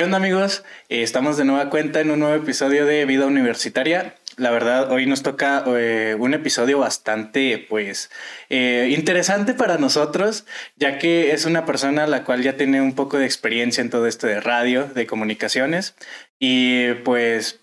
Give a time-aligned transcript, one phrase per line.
[0.00, 0.64] ¿Qué amigos?
[0.88, 4.14] Eh, estamos de nueva cuenta en un nuevo episodio de Vida Universitaria.
[4.38, 8.10] La verdad, hoy nos toca eh, un episodio bastante, pues,
[8.48, 13.18] eh, interesante para nosotros, ya que es una persona la cual ya tiene un poco
[13.18, 15.94] de experiencia en todo esto de radio, de comunicaciones,
[16.38, 17.60] y pues,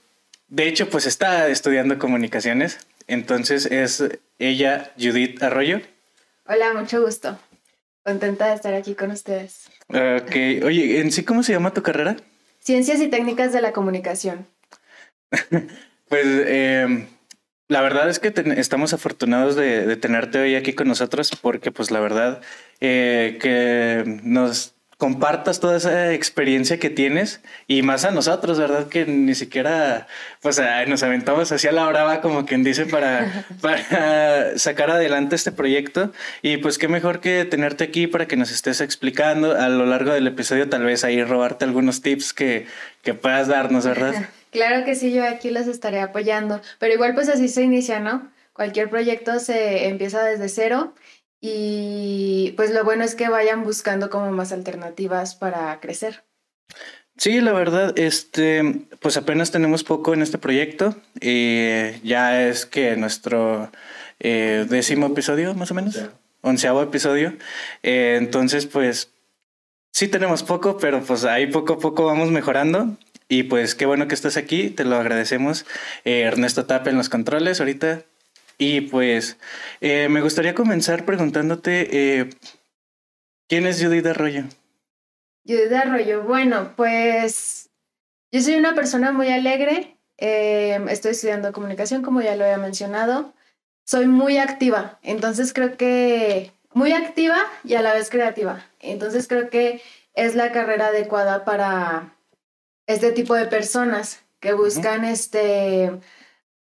[0.47, 2.85] de hecho, pues está estudiando comunicaciones.
[3.07, 4.03] Entonces es
[4.37, 5.81] ella, Judith Arroyo.
[6.45, 7.39] Hola, mucho gusto.
[8.03, 9.71] Contenta de estar aquí con ustedes.
[9.89, 10.35] Ok,
[10.65, 12.17] oye, ¿en sí cómo se llama tu carrera?
[12.59, 14.45] Ciencias y técnicas de la comunicación.
[16.09, 17.07] pues eh,
[17.67, 21.99] la verdad es que estamos afortunados de, tenerte hoy aquí con nosotros porque pues la
[21.99, 22.41] verdad
[22.79, 28.87] eh, que nos compartas toda esa experiencia que tienes y más a nosotros, ¿verdad?
[28.87, 30.07] Que ni siquiera,
[30.41, 36.11] pues nos aventamos hacia la brava, como quien dice, para, para sacar adelante este proyecto.
[36.41, 40.11] Y pues qué mejor que tenerte aquí para que nos estés explicando a lo largo
[40.13, 42.65] del episodio, tal vez ahí robarte algunos tips que,
[43.03, 44.13] que puedas darnos, ¿verdad?
[44.49, 48.31] Claro que sí, yo aquí los estaré apoyando, pero igual pues así se inicia, ¿no?
[48.53, 50.95] Cualquier proyecto se empieza desde cero
[51.39, 56.23] y pues lo bueno es que vayan buscando como más alternativas para crecer.
[57.17, 60.95] Sí, la verdad, este, pues apenas tenemos poco en este proyecto.
[61.19, 63.71] y ya es que nuestro
[64.19, 65.99] eh, décimo episodio, más o menos,
[66.41, 67.33] onceavo episodio.
[67.83, 69.11] Eh, entonces, pues
[69.91, 72.97] sí tenemos poco, pero pues ahí poco a poco vamos mejorando.
[73.29, 75.65] Y pues qué bueno que estás aquí, te lo agradecemos.
[76.05, 78.03] Eh, Ernesto Tape en los controles, ahorita
[78.57, 79.37] y pues
[79.81, 82.29] eh, me gustaría comenzar preguntándote, eh,
[83.47, 84.43] ¿quién es Judith Arroyo?
[85.45, 87.69] Judith Arroyo, bueno, pues
[88.31, 93.33] yo soy una persona muy alegre, eh, estoy estudiando comunicación, como ya lo había mencionado,
[93.85, 99.49] soy muy activa, entonces creo que muy activa y a la vez creativa, entonces creo
[99.49, 99.81] que
[100.13, 102.15] es la carrera adecuada para
[102.87, 105.91] este tipo de personas que buscan este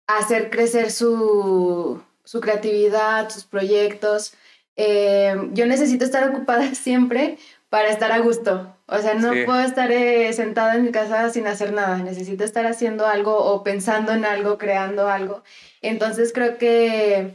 [0.08, 4.34] hacer crecer su, su creatividad, sus proyectos.
[4.74, 7.38] Eh, yo necesito estar ocupada siempre
[7.68, 8.74] para estar a gusto.
[8.86, 11.98] O sea, no puedo estar eh, sentada en mi casa sin hacer nada.
[11.98, 15.44] Necesito estar haciendo algo o pensando en algo, creando algo.
[15.82, 17.34] Entonces creo que,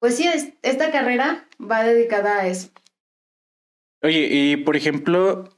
[0.00, 0.28] pues sí,
[0.62, 2.70] esta carrera va dedicada a eso.
[4.02, 5.48] Oye, y por ejemplo,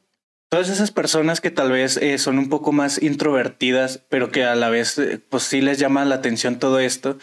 [0.49, 4.55] todas esas personas que tal vez eh, son un poco más introvertidas, pero que a
[4.55, 7.19] la vez eh, pues sí les llama la atención todo esto,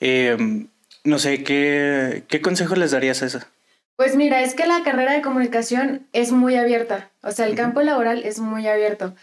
[0.00, 0.68] em,
[1.04, 3.40] no sé, ¿qué, ¿qué consejo les darías a eso?
[3.96, 7.80] Pues mira, es que la carrera de comunicación es muy abierta, o sea, el campo
[7.82, 9.14] laboral es muy abierto.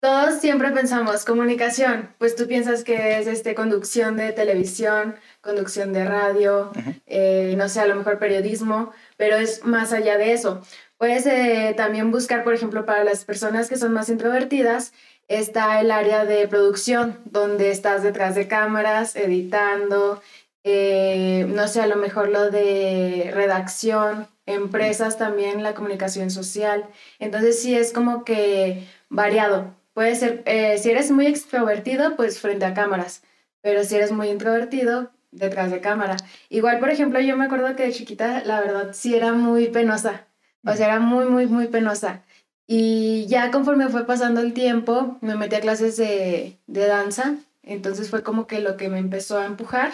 [0.00, 6.06] Todos siempre pensamos comunicación, pues tú piensas que es este conducción de televisión, conducción de
[6.06, 6.72] radio,
[7.06, 10.62] eh, no sé, a lo mejor periodismo, pero es más allá de eso.
[11.00, 14.92] Puedes eh, también buscar, por ejemplo, para las personas que son más introvertidas,
[15.28, 20.20] está el área de producción, donde estás detrás de cámaras, editando,
[20.62, 26.84] eh, no sé, a lo mejor lo de redacción, empresas también, la comunicación social.
[27.18, 29.74] Entonces sí es como que variado.
[29.94, 33.22] Puede ser, eh, si eres muy extrovertido, pues frente a cámaras,
[33.62, 36.16] pero si eres muy introvertido, detrás de cámara.
[36.50, 40.26] Igual, por ejemplo, yo me acuerdo que de chiquita, la verdad, sí era muy penosa.
[40.64, 42.22] O sea, era muy, muy, muy penosa.
[42.66, 47.36] Y ya conforme fue pasando el tiempo, me metí a clases de, de danza.
[47.62, 49.92] Entonces fue como que lo que me empezó a empujar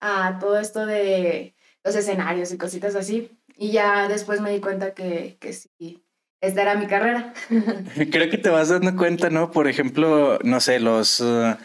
[0.00, 1.54] a todo esto de
[1.84, 3.30] los escenarios y cositas así.
[3.56, 6.02] Y ya después me di cuenta que, que sí,
[6.40, 7.34] esta era mi carrera.
[8.10, 9.50] Creo que te vas dando cuenta, ¿no?
[9.50, 11.20] Por ejemplo, no sé, los...
[11.20, 11.56] Uh,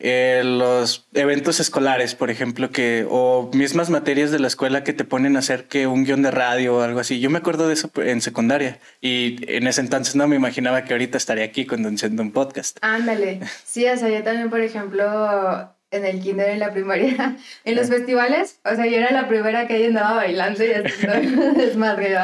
[0.00, 5.04] eh, los eventos escolares, por ejemplo, que o mismas materias de la escuela que te
[5.04, 7.20] ponen a hacer que un guion de radio o algo así.
[7.20, 10.92] Yo me acuerdo de eso en secundaria y en ese entonces no me imaginaba que
[10.92, 12.78] ahorita estaría aquí conduciendo un podcast.
[12.80, 13.40] Ándale.
[13.64, 17.88] Sí, o sea, yo también, por ejemplo, en el kinder, en la primaria, en los
[17.88, 22.16] festivales, o sea, yo era la primera que andaba bailando y haciendo desmadre,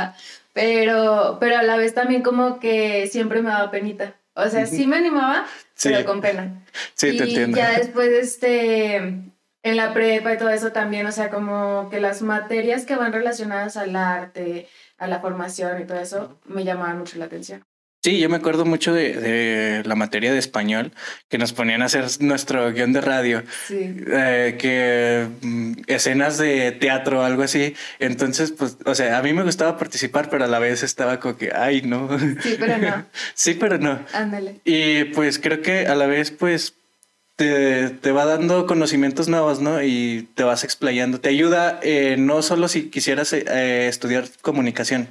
[0.53, 4.15] pero, pero a la vez también como que siempre me daba penita.
[4.37, 5.47] O sea, sí me animaba,
[5.83, 6.65] pero con pena.
[6.95, 7.57] Sí, y te entiendo.
[7.57, 12.23] Ya después, este, en la prepa y todo eso también, o sea, como que las
[12.23, 14.69] materias que van relacionadas al arte,
[14.99, 17.65] a la formación y todo eso, me llamaban mucho la atención.
[18.05, 20.93] Sí, yo me acuerdo mucho de, la materia de español
[21.31, 23.97] que nos ponían a hacer nuestro guion de radio, sí.
[24.09, 27.75] Eh, que mm, escenas de teatro o algo así.
[28.01, 31.39] Entonces, pues, o sea, a mí me gustaba participar, pero a la vez estaba como
[31.39, 32.11] que, ay, no.
[32.43, 33.07] Sí, pero no.
[33.35, 33.99] sí, pero no.
[34.13, 34.61] Ándale.
[34.67, 36.75] Y pues creo que a la vez, pues,
[37.37, 39.83] te, te, va dando conocimientos nuevos, ¿no?
[39.83, 41.21] Y te vas explayando.
[41.21, 45.09] Te ayuda eh, no solo si quisieras eh, estudiar comunicación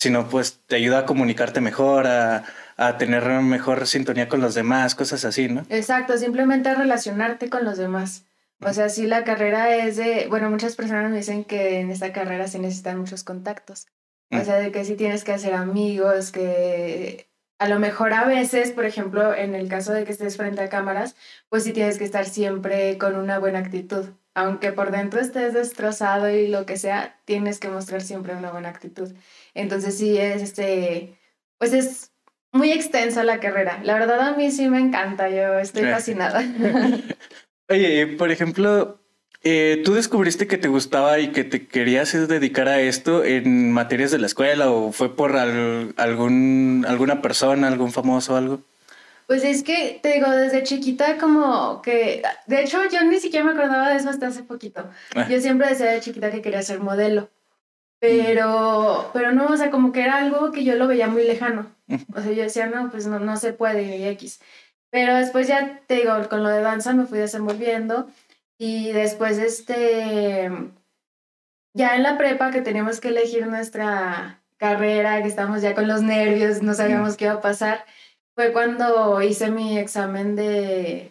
[0.00, 2.44] sino pues te ayuda a comunicarte mejor, a,
[2.78, 5.66] a tener mejor sintonía con los demás, cosas así, ¿no?
[5.68, 8.24] Exacto, simplemente relacionarte con los demás.
[8.62, 12.12] O sea, sí, la carrera es de, bueno, muchas personas me dicen que en esta
[12.12, 13.86] carrera se necesitan muchos contactos.
[14.30, 14.44] O mm.
[14.44, 18.86] sea, de que sí tienes que hacer amigos, que a lo mejor a veces, por
[18.86, 21.16] ejemplo, en el caso de que estés frente a cámaras,
[21.50, 24.06] pues sí tienes que estar siempre con una buena actitud.
[24.34, 28.70] Aunque por dentro estés destrozado y lo que sea, tienes que mostrar siempre una buena
[28.70, 29.12] actitud.
[29.54, 31.18] Entonces sí es este,
[31.58, 32.12] pues es
[32.52, 33.80] muy extensa la carrera.
[33.82, 36.42] La verdad a mí sí me encanta, yo estoy fascinada.
[37.68, 38.98] Oye, por ejemplo,
[39.42, 44.10] eh, ¿tú descubriste que te gustaba y que te querías dedicar a esto en materias
[44.10, 48.60] de la escuela o fue por algún, alguna persona, algún famoso algo?
[49.26, 53.52] Pues es que, te digo, desde chiquita como que, de hecho yo ni siquiera me
[53.52, 54.90] acordaba de eso hasta hace poquito.
[55.14, 55.28] Ah.
[55.30, 57.30] Yo siempre decía de chiquita que quería ser modelo,
[58.00, 61.70] pero, pero no, o sea, como que era algo que yo lo veía muy lejano.
[62.14, 64.40] O sea, yo decía, no, pues no, no se puede, y X.
[64.90, 68.08] Pero después ya, te digo, con lo de danza me fui desenvolviendo
[68.58, 70.50] y después, este,
[71.74, 76.02] ya en la prepa que teníamos que elegir nuestra carrera, que estábamos ya con los
[76.02, 77.84] nervios, no sabíamos qué iba a pasar,
[78.34, 81.09] fue cuando hice mi examen de...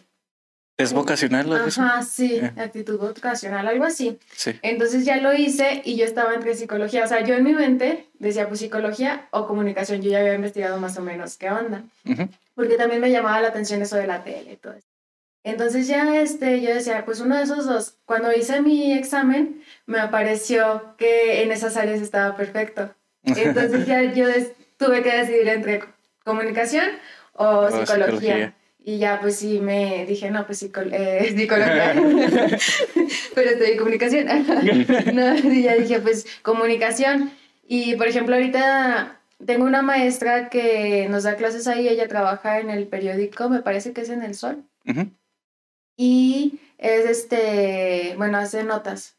[0.82, 1.52] ¿Es vocacional?
[1.52, 2.52] Ajá, sí, eh.
[2.56, 4.18] actitud vocacional, algo así.
[4.34, 4.58] Sí.
[4.62, 7.04] Entonces ya lo hice y yo estaba entre psicología.
[7.04, 10.02] O sea, yo en mi mente decía pues psicología o comunicación.
[10.02, 11.82] Yo ya había investigado más o menos qué onda
[12.60, 14.86] porque también me llamaba la atención eso de la tele y todo eso.
[15.44, 19.98] Entonces ya este, yo decía, pues uno de esos dos, cuando hice mi examen, me
[19.98, 22.94] apareció que en esas áreas estaba perfecto.
[23.24, 24.26] Entonces ya yo
[24.76, 25.84] tuve que decidir entre
[26.22, 26.84] comunicación
[27.32, 28.54] o, psicología.
[28.90, 31.94] Y ya pues sí me dije, no, pues eh, psicología,
[33.36, 34.26] pero estoy en comunicación.
[35.14, 37.30] no, y ya dije, pues comunicación.
[37.68, 42.68] Y por ejemplo, ahorita tengo una maestra que nos da clases ahí, ella trabaja en
[42.68, 44.64] el periódico, me parece que es en El Sol.
[45.96, 49.18] Y es este, bueno, hace notas,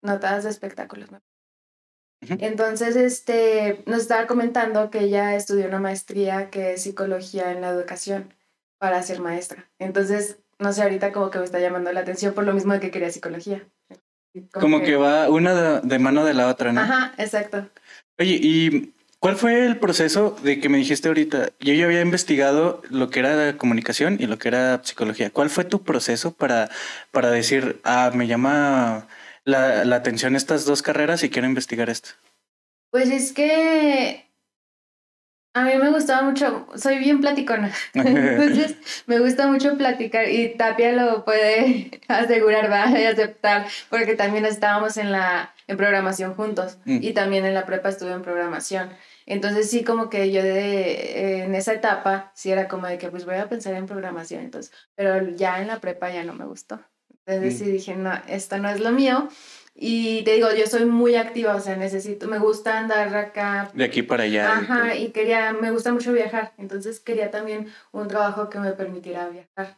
[0.00, 1.08] notas de espectáculos.
[2.20, 7.70] Entonces, este, nos estaba comentando que ella estudió una maestría que es psicología en la
[7.70, 8.35] educación
[8.78, 9.68] para ser maestra.
[9.78, 12.80] Entonces, no sé, ahorita como que me está llamando la atención por lo mismo de
[12.80, 13.66] que quería psicología.
[14.52, 14.96] Como, que...
[14.96, 16.80] va una de, mano de la otra, ¿no?
[16.80, 17.68] Ajá, exacto.
[18.18, 21.50] Oye, y ¿Cuál fue el proceso de que me dijiste ahorita?
[21.58, 25.30] Yo ya había investigado lo que era comunicación y lo que era psicología.
[25.30, 26.70] ¿Cuál fue tu proceso para,
[27.10, 29.08] para decir, ah, me llama
[29.44, 32.10] la, la atención estas dos carreras y quiero investigar esto?
[32.90, 34.25] Pues es que
[35.56, 38.76] a mí me gustaba mucho, soy bien platicona, entonces
[39.06, 44.98] me gusta mucho platicar y Tapia lo puede asegurar, va a aceptar, porque también estábamos
[44.98, 46.98] en la en programación juntos mm.
[47.00, 48.90] y también en la prepa estuve en programación.
[49.24, 53.24] Entonces sí como que yo de, en esa etapa sí era como de que pues
[53.24, 56.80] voy a pensar en programación, entonces, pero ya en la prepa ya no me gustó.
[57.24, 57.64] Entonces mm.
[57.64, 59.28] sí dije, no, esto no es lo mío.
[59.78, 63.70] Y te digo, yo soy muy activa, o sea, necesito, me gusta andar acá.
[63.74, 64.56] De aquí para allá.
[64.56, 69.28] Ajá, y quería, me gusta mucho viajar, entonces quería también un trabajo que me permitiera
[69.28, 69.76] viajar.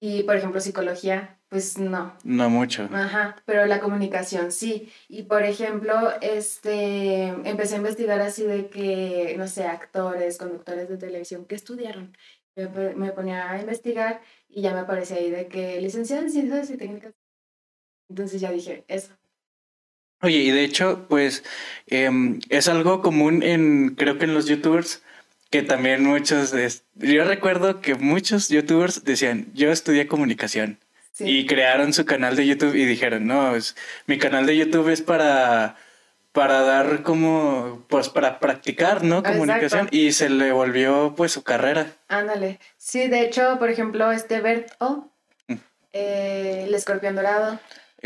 [0.00, 2.16] Y, por ejemplo, psicología, pues no.
[2.24, 2.88] No mucho.
[2.92, 4.92] Ajá, pero la comunicación sí.
[5.08, 10.96] Y, por ejemplo, este, empecé a investigar así de que, no sé, actores, conductores de
[10.96, 12.16] televisión, ¿qué estudiaron?
[12.56, 16.76] Me, ponía a investigar y ya me aparecía ahí de que licenciada en ciencias y
[16.76, 17.14] técnicas.
[18.08, 19.14] Entonces ya dije, eso.
[20.20, 21.44] Oye, y de hecho, pues
[21.86, 25.02] em, es algo común en, creo que en los youtubers,
[25.50, 26.52] que también muchos,
[26.94, 30.78] yo recuerdo que muchos youtubers decían, yo estudié comunicación
[31.20, 35.02] y crearon su canal de YouTube y dijeron, no, es, mi canal de YouTube es
[35.02, 35.76] para,
[36.32, 39.22] para dar como, pues para practicar, ¿no?
[39.22, 41.92] Comunicación y se le volvió pues su carrera.
[42.08, 42.60] Ándale.
[42.76, 45.08] Sí, de hecho, por ejemplo, este Bert O,
[45.48, 45.54] mm.
[45.92, 47.58] eh, el escorpión dorado.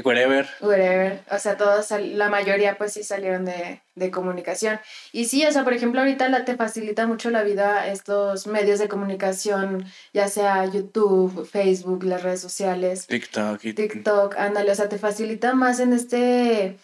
[0.02, 0.49] Wherever.
[0.61, 1.22] Wherever.
[1.30, 4.80] O sea, todos, la mayoría pues sí salieron de, de, comunicación.
[5.12, 8.78] Y sí, o sea, por ejemplo, ahorita la, te facilita mucho la vida estos medios
[8.78, 9.84] de comunicación,
[10.14, 13.06] ya sea YouTube, Facebook, las redes sociales.
[13.06, 13.61] TikTok.
[13.61, 16.78] TikTok, ándale, o sea, te facilita más en este,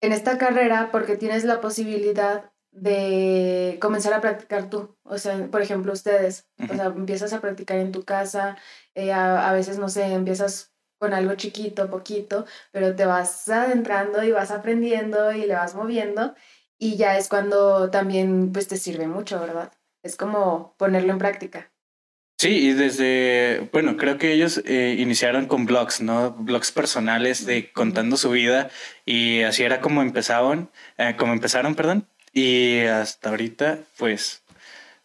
[0.00, 4.96] en esta carrera porque tienes la posibilidad de comenzar a practicar tú.
[5.02, 8.56] O sea, por ejemplo, ustedes, o sea, empiezas a practicar en tu casa,
[8.94, 14.22] eh, a, a veces, no sé, empiezas con algo chiquito, poquito, pero te vas adentrando
[14.22, 16.34] y vas aprendiendo y le vas moviendo
[16.78, 19.72] y ya es cuando también pues te sirve mucho, ¿verdad?
[20.02, 21.70] Es como ponerlo en práctica.
[22.38, 26.32] Sí, y desde, bueno, creo que ellos eh, iniciaron con blogs, ¿no?
[26.32, 28.68] Blogs personales de contando su vida
[29.06, 34.42] y así era como empezaban, eh, como empezaron, perdón, y hasta ahorita, pues,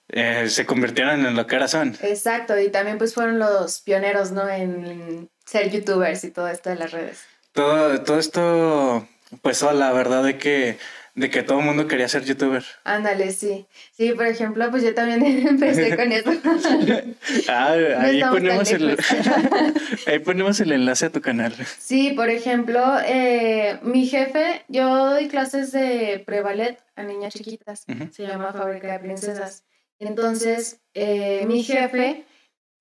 [0.10, 1.98] eh, se convirtieron en lo que ahora son.
[2.02, 4.50] Exacto, y también pues fueron los pioneros, ¿no?
[4.50, 7.26] En ser youtubers y todo esto de las redes.
[7.52, 9.08] Todo, todo esto,
[9.42, 10.78] pues la verdad de que
[11.14, 12.64] de que todo el mundo quería ser youtuber.
[12.86, 13.66] Ándale, sí.
[13.92, 16.32] Sí, por ejemplo, pues yo también empecé con eso.
[17.50, 18.98] ah, ahí, ponemos el,
[20.08, 21.54] ahí ponemos el enlace a tu canal.
[21.80, 28.24] Sí, por ejemplo, eh, mi jefe, yo doy clases de prevalet a niñas chiquitas, se
[28.26, 29.66] llama Fábrica de Princesas.
[30.00, 32.24] Entonces, eh, mi jefe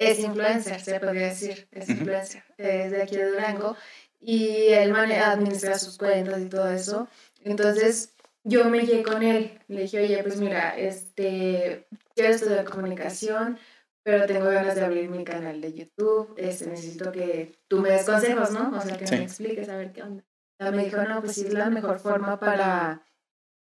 [0.00, 3.76] es influencer, se podría decir, es influencer, es de aquí de Durango,
[4.18, 7.06] y él administra sus cuentas y todo eso.
[7.44, 13.58] Entonces, yo me llegué con él, le dije, oye, pues mira, este, quiero estudiar comunicación,
[14.02, 18.06] pero tengo ganas de abrir mi canal de YouTube, este, necesito que tú me des
[18.06, 18.70] consejos, ¿no?
[18.74, 20.24] O sea, que me expliques a ver qué onda.
[20.58, 23.04] me dijo, no, pues sí, es la mejor forma para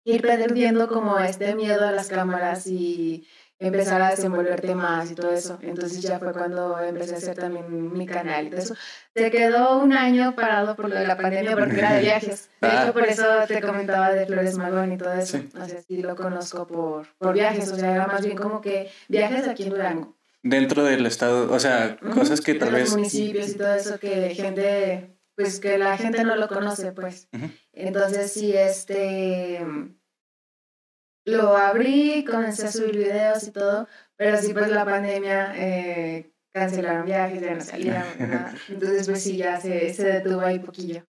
[0.04, 3.28] ir perdiendo como este miedo a las cámaras y
[3.68, 5.58] empezar a desenvolverte más y todo eso.
[5.62, 8.76] Entonces ya fue cuando empecé a hacer también mi canal y todo eso.
[9.16, 12.50] Se quedó un año parado por lo de la pandemia porque era de viajes.
[12.62, 15.40] De hecho, por eso te comentaba de Flores Magón y todo eso.
[15.60, 17.72] O sea, sí lo conozco por, por viajes.
[17.72, 20.18] O sea, era más bien como que viajes aquí en Durango.
[20.42, 22.92] Dentro del estado, o sea, cosas que tal vez...
[22.92, 27.30] municipios y todo eso que gente, pues que la gente no lo conoce, pues.
[27.72, 29.66] Entonces sí, este
[31.26, 37.06] lo abrí, comencé a subir videos y todo, pero sí pues la pandemia eh, cancelaron
[37.06, 38.06] viajes, ya no salían,
[38.70, 41.06] entonces pues sí, ya se, se detuvo ahí poquillo.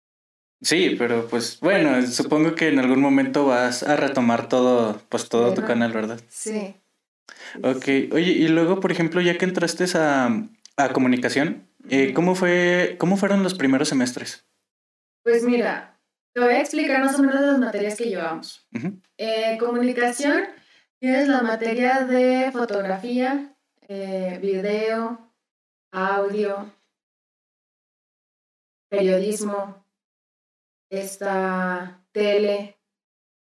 [0.61, 5.53] Sí, pero pues bueno, supongo que en algún momento vas a retomar todo, pues todo
[5.55, 6.21] tu canal, ¿verdad?
[6.29, 6.75] Sí.
[7.63, 12.95] Ok, oye, y luego, por ejemplo, ya que entraste a, a comunicación, eh, ¿cómo, fue,
[12.99, 14.45] ¿cómo fueron los primeros semestres?
[15.23, 15.99] Pues mira,
[16.33, 18.67] te voy a explicar más o menos las materias que llevamos.
[19.17, 20.43] Eh, comunicación,
[20.99, 23.55] tienes la materia de fotografía,
[23.87, 25.33] eh, video,
[25.91, 26.73] audio,
[28.89, 29.85] periodismo,
[30.89, 32.77] esta tele.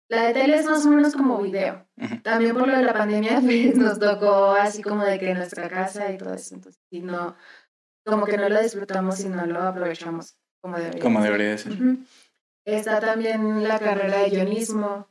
[0.09, 1.87] La de tele es más o menos como video.
[2.23, 5.69] También por lo de la pandemia pues, nos tocó así como de que en nuestra
[5.69, 6.55] casa y todo eso.
[6.55, 7.35] Entonces, y no,
[8.05, 11.01] como que no lo disfrutamos y no lo aprovechamos como debería.
[11.01, 11.73] Como debería ser.
[12.65, 15.07] Está también la carrera de guionismo.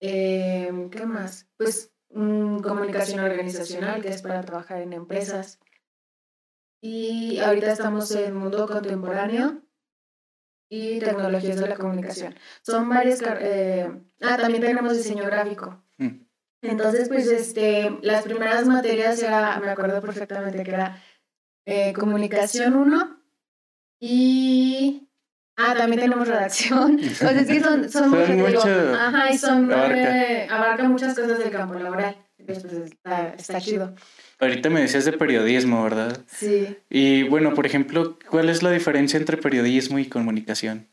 [0.00, 1.48] Eh, ¿Qué más?
[1.56, 5.58] Pues mm, comunicación organizacional, que es para trabajar en empresas.
[6.80, 9.62] Y ahorita estamos en mundo contemporáneo
[10.68, 12.34] y tecnologías de la comunicación.
[12.62, 13.22] Son varias...
[13.40, 15.82] Eh, ah, también tenemos diseño gráfico.
[15.98, 16.24] Mm.
[16.62, 21.02] Entonces, pues, este, las primeras materias era, me acuerdo perfectamente que era
[21.66, 23.20] eh, comunicación 1
[24.00, 25.08] y
[25.56, 26.98] Ah, también tenemos redacción.
[26.98, 29.70] O sea, sí, son, son, mucho, Ajá, y son.
[29.70, 30.88] Eh, abarca.
[30.88, 32.16] muchas cosas del campo laboral.
[32.38, 33.94] Entonces, pues, está, está chido.
[34.40, 36.24] Ahorita me decías de periodismo, ¿verdad?
[36.26, 36.76] Sí.
[36.90, 40.88] Y bueno, por ejemplo, ¿cuál es la diferencia entre periodismo y comunicación?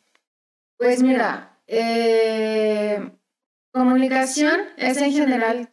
[0.78, 3.12] Pues mira, eh,
[3.72, 5.70] comunicación es en general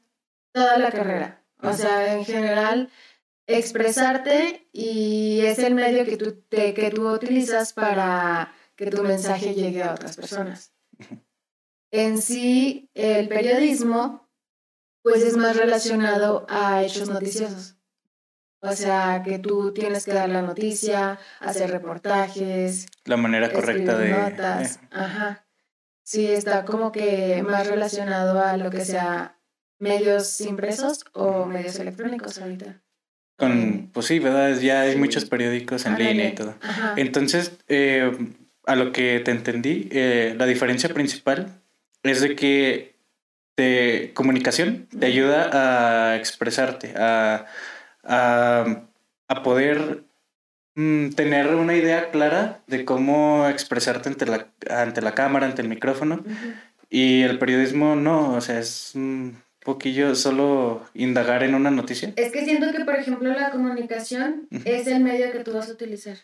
[0.52, 1.42] toda la carrera.
[1.60, 2.90] O sea, en general
[3.46, 9.54] expresarte y es el medio que tú, te, que tú utilizas para que tu mensaje
[9.54, 10.72] llegue a otras personas.
[11.90, 14.28] En sí, el periodismo,
[15.02, 17.78] pues es más relacionado a hechos noticiosos.
[18.60, 22.88] O sea, que tú tienes que dar la noticia, hacer reportajes.
[23.06, 24.10] La manera correcta de...
[24.10, 24.76] Notas.
[24.76, 24.80] Eh.
[24.90, 25.46] Ajá.
[26.02, 29.40] Sí, está como que más relacionado a lo que sea
[29.78, 32.82] medios impresos o medios electrónicos ahorita.
[33.38, 34.58] Con, pues sí, ¿verdad?
[34.58, 36.54] Ya hay muchos periódicos en línea y todo.
[36.96, 38.12] Entonces, eh,
[38.68, 41.58] a lo que te entendí, eh, la diferencia principal
[42.02, 42.94] es de que
[43.56, 47.46] de comunicación te ayuda a expresarte, a,
[48.04, 50.04] a, poder
[50.74, 55.68] mm, tener una idea clara de cómo expresarte ante la, ante la cámara, ante el
[55.68, 56.22] micrófono.
[56.90, 62.12] Y el periodismo no, o sea, es un poquillo solo indagar en una noticia.
[62.16, 65.72] Es que siento que, por ejemplo, la comunicación es el medio que tú vas a
[65.72, 66.18] utilizar.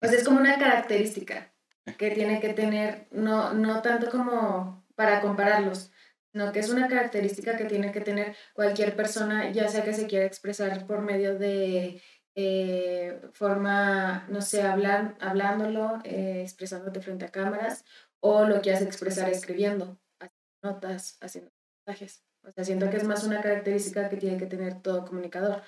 [0.00, 1.50] O sea, es como una característica
[1.98, 5.90] que tiene que tener, no, no tanto como para compararlos,
[6.32, 10.06] sino que es una característica que tiene que tener cualquier persona, ya sea que se
[10.06, 12.02] quiera expresar por medio de
[12.34, 17.84] eh, forma, no sé, hablar, hablándolo, eh, expresándote frente a cámaras,
[18.20, 21.50] o lo quieras expresar escribiendo, haciendo notas, haciendo
[21.86, 22.24] mensajes.
[22.42, 25.62] O sea, siento que es más una característica que tiene que tener todo comunicador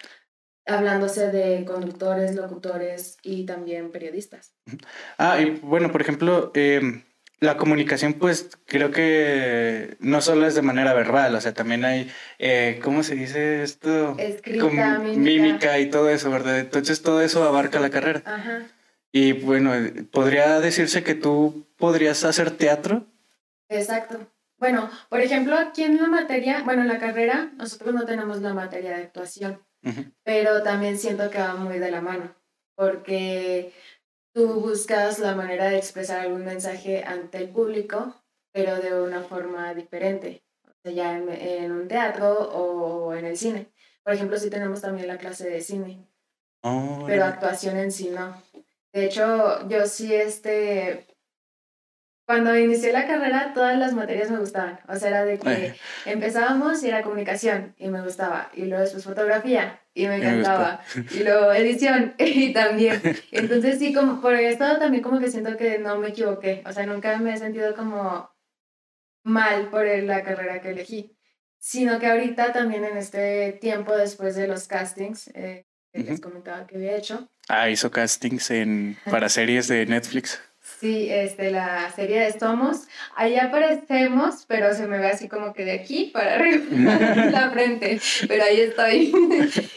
[0.66, 4.54] hablándose de conductores, locutores y también periodistas.
[5.18, 7.02] Ah, y bueno, por ejemplo, em,
[7.40, 12.10] la comunicación, pues creo que no solo es de manera verbal, o sea, también hay,
[12.38, 14.14] eh, ¿cómo se dice esto?
[14.18, 15.18] Escrita, mímica.
[15.18, 15.78] mímica.
[15.80, 16.60] y todo eso, ¿verdad?
[16.60, 18.22] Entonces todo eso abarca la carrera.
[18.24, 18.62] Ajá.
[19.10, 19.72] Y bueno,
[20.10, 23.06] podría decirse que tú podrías hacer teatro.
[23.68, 24.20] Exacto.
[24.58, 28.54] Bueno, por ejemplo, aquí en la materia, bueno, en la carrera, nosotros no tenemos la
[28.54, 29.60] materia de actuación,
[30.24, 32.34] pero también siento que va muy de la mano,
[32.76, 33.72] porque
[34.34, 38.14] tú buscas la manera de expresar algún mensaje ante el público,
[38.52, 43.72] pero de una forma diferente, o sea, ya en, un teatro o en el cine.
[44.04, 46.06] Por ejemplo, sí tenemos también la clase de cine,
[47.06, 48.42] pero actuación en sí no.
[48.92, 51.06] De hecho, yo sí, este,
[52.24, 54.78] cuando inicié la carrera, todas las materias me gustaban.
[54.88, 55.74] O sea, era de que
[56.06, 58.50] empezábamos y era comunicación y me gustaba.
[58.54, 60.80] Y luego después fotografía y me encantaba.
[61.10, 63.00] y luego edición y también.
[63.32, 66.62] Entonces sí, como por esto también como que siento que no me equivoqué.
[66.64, 68.30] O sea, nunca me he sentido como
[69.24, 71.16] mal por la carrera que elegí.
[71.58, 76.76] Sino que ahorita también en este tiempo después de los castings, eh, les comentaba que
[76.76, 77.28] había hecho.
[77.48, 80.40] Ah, hizo castings en, para series de Netflix.
[80.82, 82.88] Sí, este, la serie de Somos.
[83.14, 86.64] Ahí aparecemos, pero se me ve así como que de aquí para arriba,
[87.30, 88.00] la frente.
[88.26, 89.12] Pero ahí estoy.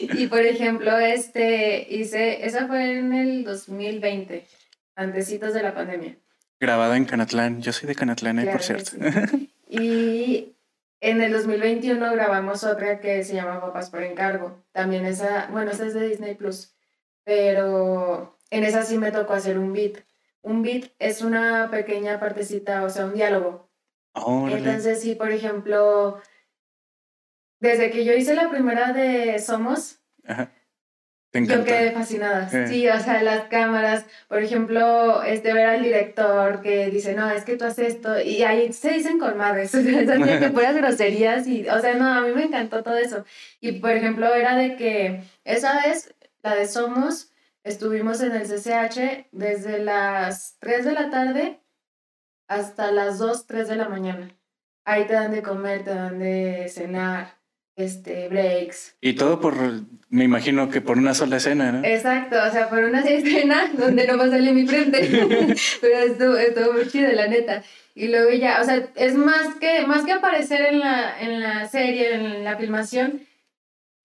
[0.00, 4.48] y por ejemplo, este, hice, esa fue en el 2020,
[4.96, 6.16] antecitos de la pandemia.
[6.58, 7.62] Grabada en Canatlán.
[7.62, 8.90] Yo soy de Canatlán, eh, por cierto.
[9.68, 10.56] y
[11.00, 14.64] en el 2021 grabamos otra que se llama Papás por Encargo.
[14.72, 16.74] También esa, bueno, esa es de Disney Plus.
[17.22, 20.05] Pero en esa sí me tocó hacer un beat
[20.46, 23.68] un beat es una pequeña partecita, o sea, un diálogo.
[24.48, 26.20] Entonces, sí, por ejemplo,
[27.58, 29.98] desde que yo hice la primera de Somos,
[31.32, 32.48] yo quedé fascinada.
[32.52, 32.68] Eh.
[32.68, 37.44] Sí, o sea, las cámaras, por ejemplo, este ver al director que dice, no, es
[37.44, 41.68] que tú haces esto, y ahí se dicen colmades, o sea, que puras groserías, y,
[41.68, 43.24] o sea, no, a mí me encantó todo eso.
[43.60, 47.32] Y, por ejemplo, era de que esa vez, la de Somos,
[47.66, 51.58] Estuvimos en el CCH desde las 3 de la tarde
[52.46, 54.30] hasta las 2, 3 de la mañana.
[54.84, 57.40] Ahí te dan de comer, te dan de cenar,
[57.74, 58.94] este, breaks.
[59.00, 59.56] Y todo por,
[60.10, 61.84] me imagino que por una sola escena, ¿no?
[61.84, 65.00] Exacto, o sea, por una escena donde no va a salir mi frente.
[65.80, 67.64] Pero estuvo, estuvo muy chido, la neta.
[67.96, 71.66] Y luego ya, o sea, es más que, más que aparecer en la, en la
[71.66, 73.26] serie, en la filmación,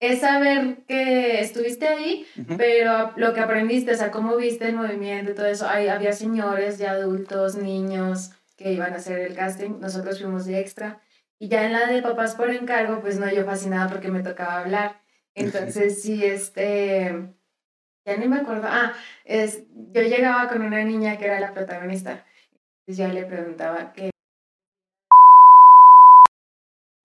[0.02, 2.26] es saber que estuviste ahí,
[2.58, 5.68] pero lo que aprendiste, o sea, cómo viste el movimiento y todo eso.
[5.68, 10.58] Hay, había señores de adultos, niños que iban a hacer el casting, nosotros fuimos de
[10.58, 11.00] extra.
[11.38, 14.58] Y ya en la de papás por encargo, pues no, yo fascinada porque me tocaba
[14.58, 15.00] hablar.
[15.36, 17.32] Entonces, sí, este,
[18.04, 18.66] ya ni me acuerdo.
[18.68, 19.62] Ah, es,
[19.92, 22.24] yo llegaba con una niña que era la protagonista.
[22.80, 24.11] Entonces yo le preguntaba qué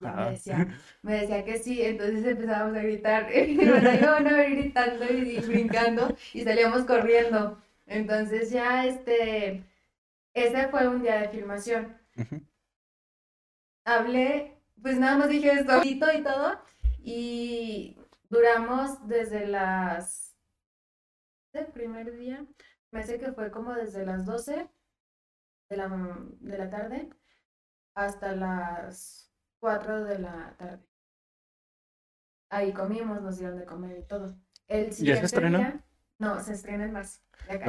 [0.00, 0.68] me decía,
[1.02, 6.42] me decía que sí, entonces empezábamos a gritar, iban a ver gritando y, brincando y
[6.42, 7.60] salíamos corriendo.
[7.86, 9.64] Entonces ya este,
[10.34, 11.96] ese fue un día de filmación.
[13.84, 16.60] Hablé, pues nada más dije esto y todo,
[16.98, 17.96] y
[18.28, 20.36] duramos desde las,
[21.52, 22.44] el primer día,
[22.90, 24.68] me sé que fue como desde las 12
[25.70, 25.88] de la,
[26.40, 27.08] de la tarde
[27.94, 29.27] hasta las
[29.60, 30.86] 4 de la tarde.
[32.50, 34.34] Ahí comimos, nos dieron de comer y todo.
[34.66, 35.82] El ¿Ya se estrenó?
[36.18, 37.20] no, se estrena en marzo.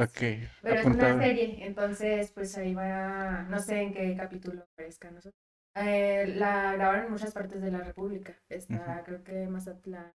[0.08, 5.10] Okay, Pero es una serie, entonces pues ahí va, no sé en qué capítulo aparezca
[5.10, 5.40] nosotros.
[5.76, 8.36] Eh, la grabaron en muchas partes de la República.
[8.48, 10.12] Está, creo que Mazatlán,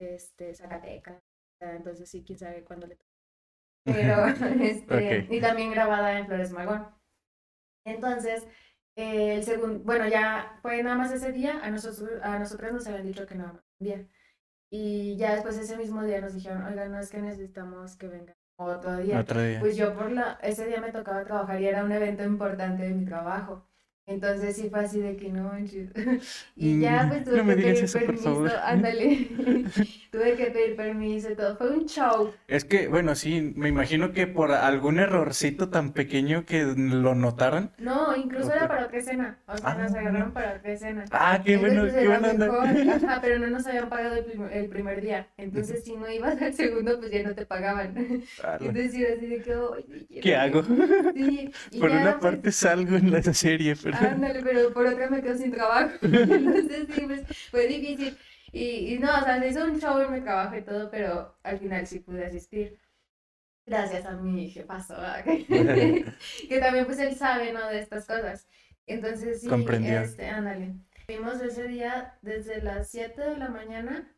[0.00, 1.22] este, Zacatecas.
[1.60, 2.98] Entonces sí, quién sabe cuándo le.
[3.84, 4.26] Pero,
[4.62, 6.88] este, y también grabada en Flores Magón.
[7.84, 8.46] Entonces,
[8.96, 13.06] el segundo, bueno, ya fue nada más ese día, a nosotros, a nosotros nos habían
[13.06, 14.06] dicho que nada más un día.
[14.70, 18.36] Y ya después ese mismo día nos dijeron, oiga, no es que necesitamos que venga
[18.56, 19.20] otro día.
[19.20, 19.60] Otro día.
[19.60, 22.94] Pues yo por la, ese día me tocaba trabajar y era un evento importante de
[22.94, 23.68] mi trabajo.
[24.06, 25.50] Entonces sí fue así de que no
[26.56, 29.28] y ya pues tuve que pedir permiso, ándale.
[30.10, 31.56] tuve que pedir permiso y todo.
[31.56, 32.32] Fue un show.
[32.46, 37.72] Es que, bueno, sí, me imagino que por algún errorcito tan pequeño que lo notaron.
[37.78, 39.38] No, incluso era para otra escena.
[39.46, 39.98] O sea, nos ah.
[39.98, 41.04] agarraron para otra escena.
[41.10, 42.28] Ah, qué bueno, qué bueno.
[42.92, 44.16] Ajá, pero no nos habían pagado
[44.52, 45.28] el, primer día.
[45.38, 47.96] Entonces, si no ibas al segundo, pues ya no te pagaban.
[47.96, 50.62] Entonces, era así de que, ¿qué hago?
[51.14, 55.22] Sí, por una pues parte salgo en la serie, pero Ándale, pero por otra me
[55.22, 55.94] quedo sin trabajo.
[56.02, 58.16] Entonces sí, pues fue difícil.
[58.52, 61.36] Y, y no, o sea, se hizo un show en mi trabajo y todo, pero
[61.42, 62.78] al final sí pude asistir.
[63.66, 67.66] Gracias a mi jefazo, que también pues él sabe, ¿no?
[67.68, 68.46] De estas cosas.
[68.86, 70.00] Entonces, sí, Comprendió.
[70.02, 70.74] este, ándale.
[71.08, 74.14] Vimos ese día desde las 7 de la mañana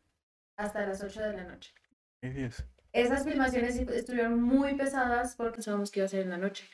[0.57, 1.73] hasta las 8 de la noche.
[2.21, 2.65] Dios.
[2.91, 6.65] Esas filmaciones sí estuvieron muy pesadas porque sabíamos que iba a ser en la noche.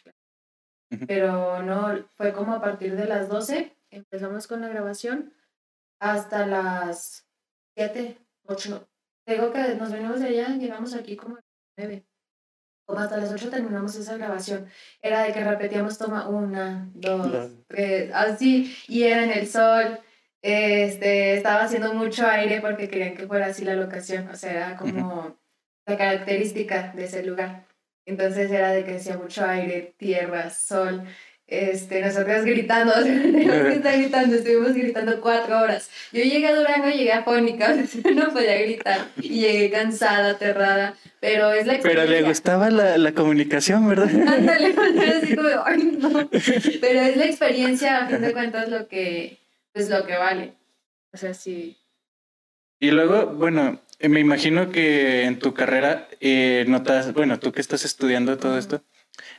[1.08, 5.34] Pero no, fue como a partir de las 12, empezamos con la grabación
[6.00, 7.28] hasta las
[7.76, 8.90] 7, 8.
[9.26, 11.46] Digo que nos venimos de allá, llegamos aquí como a las
[11.78, 12.06] 9.
[12.86, 14.68] Como hasta las 8 terminamos esa grabación.
[15.02, 17.52] Era de que repetíamos toma una, dos, Dos.
[17.68, 20.00] tres, así, y era en el sol.
[20.42, 24.78] Este, estaba haciendo mucho aire porque querían que fuera así la locación, o sea, era
[24.78, 25.38] como
[25.86, 27.66] la característica de ese lugar.
[28.06, 31.04] Entonces era de que hacía mucho aire, tierra, sol,
[31.48, 35.90] este, nosotras gritando, teníamos que estar gritando, estuvimos gritando cuatro horas.
[36.12, 37.76] Yo llegué a Durango, llegué afónica,
[38.16, 43.14] no podía gritar, y llegué cansada, aterrada, pero es la Pero le gustaba la, la
[43.14, 44.10] comunicación, ¿verdad?
[44.10, 44.76] Ándale,
[45.22, 46.30] así como, ay, no.
[46.30, 49.40] Pero es la experiencia, a fin de cuentas, lo que,
[49.74, 50.54] pues lo que vale.
[51.12, 51.78] O sea, sí.
[52.80, 57.86] Y luego, bueno, me imagino que en tu carrera eh, notas, bueno, tú que estás
[57.86, 58.82] estudiando todo esto,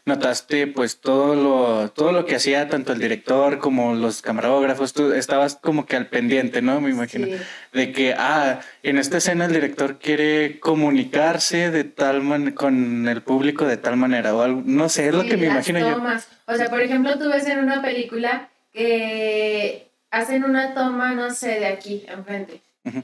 [0.07, 5.13] notaste pues todo lo, todo lo que hacía tanto el director como los camarógrafos, tú
[5.13, 6.81] estabas como que al pendiente, ¿no?
[6.81, 7.27] Me imagino.
[7.27, 7.35] sí.
[7.73, 13.23] De que, ah, en esta escena el director quiere comunicarse de tal man con el
[13.23, 15.95] público de tal manera o algo, no sé, es lo Sí, que me imagino yo.
[15.95, 16.29] tomas.
[16.47, 21.59] O sea, por ejemplo, tú ves en una película que hacen una toma, no sé,
[21.59, 22.61] de aquí, enfrente.
[22.85, 23.03] Ujú.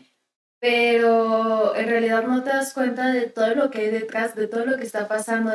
[0.60, 4.66] Pero en realidad no te das cuenta de todo lo que hay detrás, de todo
[4.66, 5.52] lo que está pasando.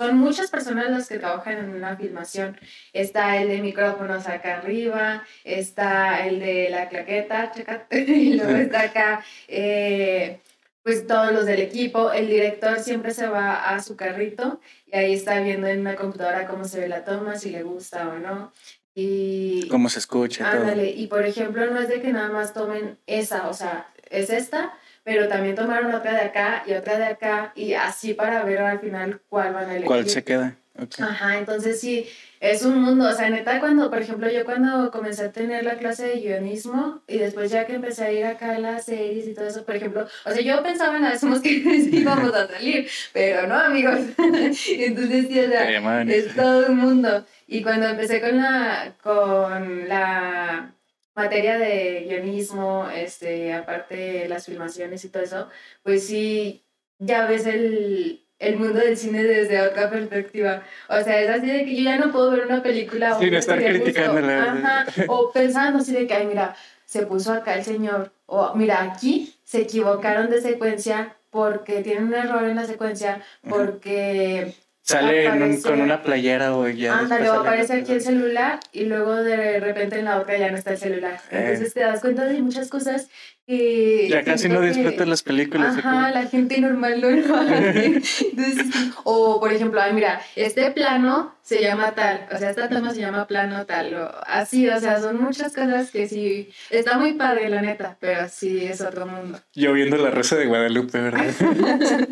[0.00, 2.58] Son muchas personas las que trabajan en una filmación.
[2.94, 8.80] Está el de micrófonos acá arriba, está el de la claqueta, chécate, y luego está
[8.80, 10.40] acá, eh,
[10.82, 12.10] pues todos los del equipo.
[12.10, 16.46] El director siempre se va a su carrito y ahí está viendo en una computadora
[16.46, 18.52] cómo se ve la toma, si le gusta o no.
[18.94, 20.62] Y Cómo se escucha todo.
[20.62, 24.30] ándale, y por ejemplo, no es de que nada más tomen esa, o sea, es
[24.30, 28.58] esta, pero también tomaron otra de acá y otra de acá y así para ver
[28.58, 29.86] al final cuál van a elegir.
[29.86, 30.56] ¿Cuál se queda?
[30.78, 31.00] Ok.
[31.00, 35.24] Ajá, entonces sí, es un mundo, o sea, neta, cuando, por ejemplo, yo cuando comencé
[35.24, 38.58] a tener la clase de guionismo y después ya que empecé a ir acá a
[38.58, 42.32] las series y todo eso, por ejemplo, o sea, yo pensaba en las que íbamos
[42.32, 43.98] a salir, pero no, amigos.
[44.18, 47.26] entonces sí, o sea, es todo un mundo.
[47.46, 50.72] Y cuando empecé con la, con la
[51.22, 55.48] materia de guionismo, este, aparte las filmaciones y todo eso,
[55.82, 56.64] pues sí,
[56.98, 60.62] ya ves el, el mundo del cine desde otra perspectiva.
[60.88, 63.38] O sea, es así de que yo ya no puedo ver una película Sin una
[63.38, 64.52] estar criticándola.
[64.52, 68.82] ajá, o pensando así de que, ay, mira, se puso acá el señor, o mira,
[68.82, 74.54] aquí se equivocaron de secuencia porque tienen un error en la secuencia, porque
[74.90, 76.98] Sale aparece- con una playera o ya.
[76.98, 80.56] Ándale, o aparece aquí el celular y luego de repente en la otra ya no
[80.56, 81.20] está el celular.
[81.30, 81.38] Eh.
[81.52, 83.08] Entonces te das cuenta de muchas cosas
[83.46, 84.08] que...
[84.08, 85.76] Ya casi no disfrutas las películas.
[85.76, 87.86] ¿o Ajá, la gente normal no lo hace.
[88.32, 88.66] Entonces,
[89.04, 93.00] o por ejemplo, ay, mira, este plano se llama tal, o sea, esta toma se
[93.00, 97.48] llama plano tal, o así, o sea, son muchas cosas que sí, está muy padre,
[97.48, 99.40] la neta, pero sí es otro mundo.
[99.54, 101.24] Yo viendo La Rosa de Guadalupe, ¿verdad?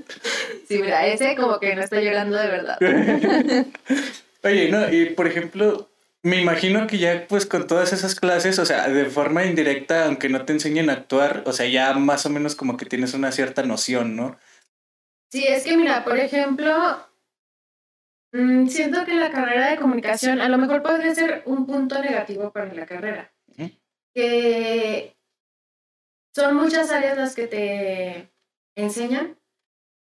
[0.68, 2.67] Sí, mira, ese como que no está llorando de verdad.
[4.44, 5.88] Oye, no, y por ejemplo,
[6.22, 10.28] me imagino que ya pues con todas esas clases, o sea, de forma indirecta, aunque
[10.28, 13.32] no te enseñen a actuar, o sea, ya más o menos como que tienes una
[13.32, 14.36] cierta noción, ¿no?
[15.30, 17.06] Sí, es que mira, por ejemplo,
[18.32, 22.50] mm, siento que la carrera de comunicación a lo mejor podría ser un punto negativo
[22.52, 23.32] para la carrera.
[24.14, 25.16] Que
[26.34, 28.32] son muchas áreas las que te
[28.74, 29.38] enseñan,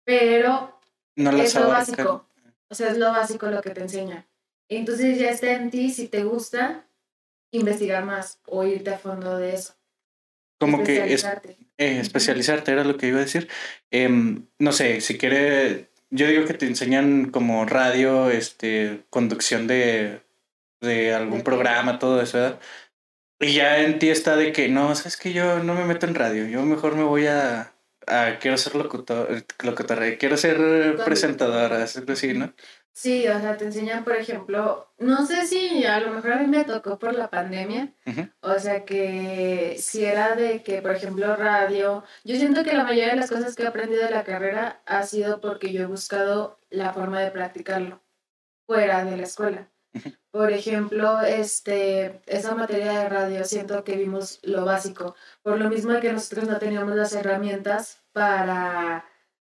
[0.05, 0.79] pero
[1.17, 2.28] No las es lo básico.
[2.71, 4.27] O sea, es lo básico lo que te enseñan.
[4.69, 6.87] Entonces ya está en ti, si te gusta,
[7.51, 9.75] investigar más o irte a fondo de eso.
[10.61, 11.57] Como que es, especializarte.
[11.79, 13.49] eh, especializarte era lo que iba a decir.
[13.91, 20.21] Em, no sé, si quiere, yo digo que te enseñan como radio, este, conducción de,
[20.81, 22.61] de algún programa, todo eso, ¿verdad?
[23.41, 26.17] Y ya en ti está de que no, sabes que yo no me meto en
[26.17, 27.73] radio, yo mejor me voy a,
[28.09, 29.29] a quiero ser locutor,
[29.63, 32.53] locutor, eh, quiero ser presentadora, algo así, ¿no?
[32.93, 36.49] Sí, o sea, te enseñan, por ejemplo, no sé si a lo mejor a mí
[36.49, 37.95] me tocó por la pandemia,
[38.41, 43.11] o sea que si era de que, por ejemplo, radio, yo siento que la mayoría
[43.11, 46.59] de las cosas que he aprendido de la carrera ha sido porque yo he buscado
[46.71, 48.03] la forma de practicarlo
[48.67, 49.71] fuera de la escuela.
[50.31, 55.99] Por ejemplo, este, esa materia de radio siento que vimos lo básico, por lo mismo
[56.01, 59.05] que nosotros no teníamos las herramientas para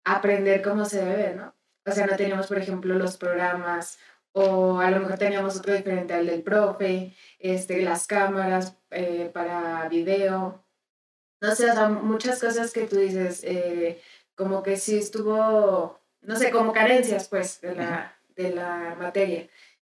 [0.03, 1.53] aprender cómo se debe, ¿no?
[1.85, 3.97] O sea, no teníamos, por ejemplo, los programas
[4.33, 9.89] o a lo mejor teníamos otro diferente al del profe, este, las cámaras eh, para
[9.89, 10.63] video.
[11.41, 14.01] No sé, o sea, muchas cosas que tú dices, eh,
[14.35, 19.47] como que sí estuvo, no sé, como carencias, pues, de la, de la materia.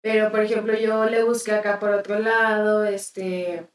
[0.06, 3.66] Pero, por ejemplo, yo le busqué acá por otro lado, este,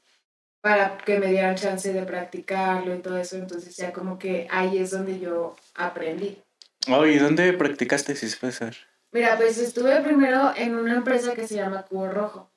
[0.61, 3.35] para que me dieran chance de practicarlo y todo eso.
[3.35, 6.41] Entonces ya como que ahí es donde yo aprendí.
[6.87, 8.77] Oh, ¿y dónde practicaste, si se puede saber?
[9.11, 12.49] Mira, pues estuve primero en una empresa que se llama Cubo Rojo.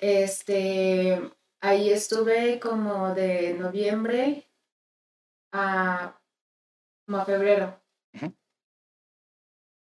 [0.00, 1.18] Este,
[1.62, 4.46] ahí estuve como de noviembre
[5.50, 6.20] a,
[7.06, 7.80] como a febrero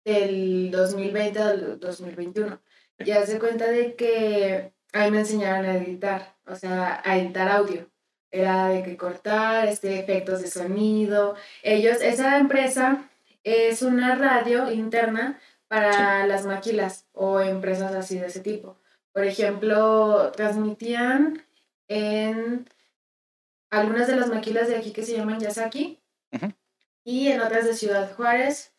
[0.06, 2.58] del 2020 al 2021.
[3.04, 7.90] Ya se cuenta de que ahí me enseñaron a editar, o sea, a editar audio.
[8.30, 11.34] Era de que cortar, este, efectos de sonido.
[11.62, 13.08] Ellos, esa empresa
[13.42, 18.76] es una radio interna para las maquilas o empresas así de ese tipo.
[19.12, 21.44] Por ejemplo, transmitían
[21.88, 22.68] en
[23.70, 26.00] algunas de las maquilas de aquí que se llaman Yasaki
[27.04, 28.74] y en otras de Ciudad Juárez,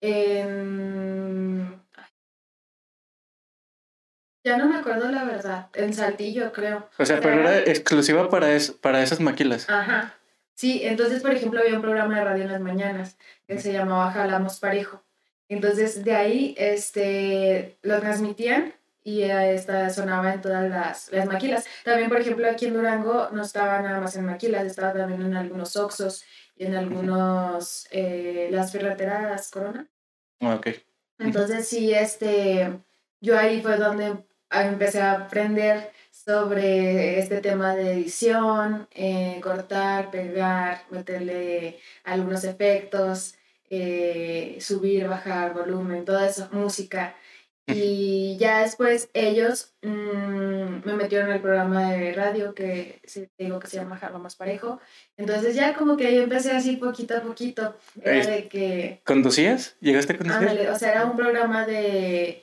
[0.00, 1.77] en...
[4.48, 6.88] Ya no me acuerdo la verdad, en Saltillo creo.
[6.98, 9.68] O sea, pero era exclusiva para, es, para esas maquilas.
[9.68, 10.14] Ajá.
[10.54, 14.10] Sí, entonces, por ejemplo, había un programa de radio en las mañanas que se llamaba
[14.10, 15.04] Jalamos Parejo.
[15.50, 18.72] Entonces, de ahí este, lo transmitían
[19.04, 21.66] y esta sonaba en todas las, las maquilas.
[21.84, 25.36] También, por ejemplo, aquí en Durango no estaba nada más en maquilas, estaba también en
[25.36, 26.24] algunos Oxos
[26.56, 29.86] y en algunos, eh, las ferreteras Corona.
[30.40, 30.68] Ah, ok.
[31.18, 32.80] Entonces, sí, este,
[33.20, 40.82] yo ahí fue donde empecé a aprender sobre este tema de edición, eh, cortar, pegar,
[40.90, 43.34] meterle algunos efectos,
[43.70, 47.16] eh, subir, bajar volumen, toda esa música.
[47.66, 53.00] Y ya después ellos mm, me metieron al programa de radio que
[53.36, 54.80] digo que se llama Jarro Más Parejo.
[55.18, 57.76] Entonces ya como que yo empecé así poquito a poquito.
[58.02, 59.02] Era de que...
[59.04, 59.76] ¿Conducías?
[59.80, 60.68] ¿Llegaste a conducir?
[60.70, 62.42] o sea, era un programa de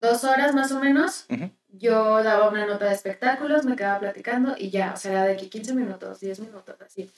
[0.00, 1.26] dos horas más o menos.
[1.68, 5.48] Yo daba una nota de espectáculos, me quedaba platicando y ya, o sea, de que
[5.48, 7.10] 15 minutos, 10 minutos, así.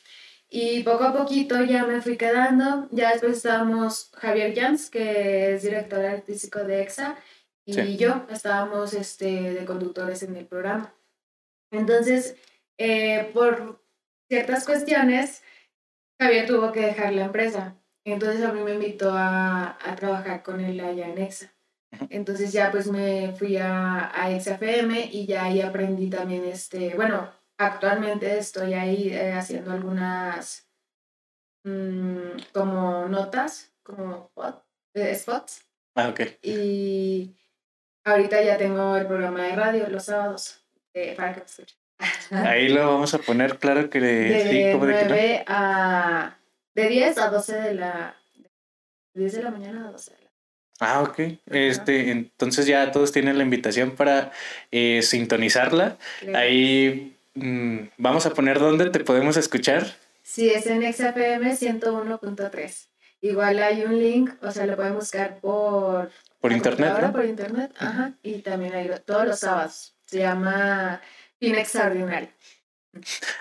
[0.55, 2.87] Y poco a poquito ya me fui quedando.
[2.91, 7.17] Ya después estábamos Javier Jans, que es director artístico de EXA,
[7.65, 10.95] y yo estábamos este, de conductores en el programa.
[11.71, 12.37] Entonces,
[12.77, 13.83] eh, por
[14.29, 15.43] ciertas cuestiones,
[16.21, 17.77] Javier tuvo que dejar la empresa.
[18.05, 21.51] Entonces a mí me invitó a, a trabajar con él allá en EXA.
[22.11, 27.31] Entonces ya pues me fui a, a XFM y ya ahí aprendí también, este, bueno,
[27.59, 30.69] actualmente estoy ahí eh, haciendo algunas
[31.65, 34.31] mm, como notas, como
[34.95, 35.67] eh, spots.
[35.95, 36.21] Ah, ok.
[36.43, 37.37] Y
[38.05, 41.79] ahorita ya tengo el programa de radio los sábados eh, para que me escuchen.
[42.31, 46.37] Ahí lo vamos a poner claro que de, sí, como de a
[46.75, 48.17] de 10 a 12 de la
[49.15, 50.22] de 10 de la mañana a 12 de la
[50.83, 51.19] Ah, ok.
[51.47, 54.33] Este, entonces ya todos tienen la invitación para
[54.71, 55.97] sintonizarla.
[56.35, 59.87] Ahí Mm, vamos a poner dónde te podemos escuchar.
[60.23, 62.89] Sí, es en XFM 101.3.
[63.23, 66.11] Igual hay un link, o sea, lo pueden buscar por...
[66.41, 66.95] Por internet.
[67.01, 67.13] ¿no?
[67.13, 68.13] Por internet, ajá.
[68.23, 69.95] Y también hay todos los sábados.
[70.07, 71.01] Se llama
[71.39, 72.29] Fin Extraordinario.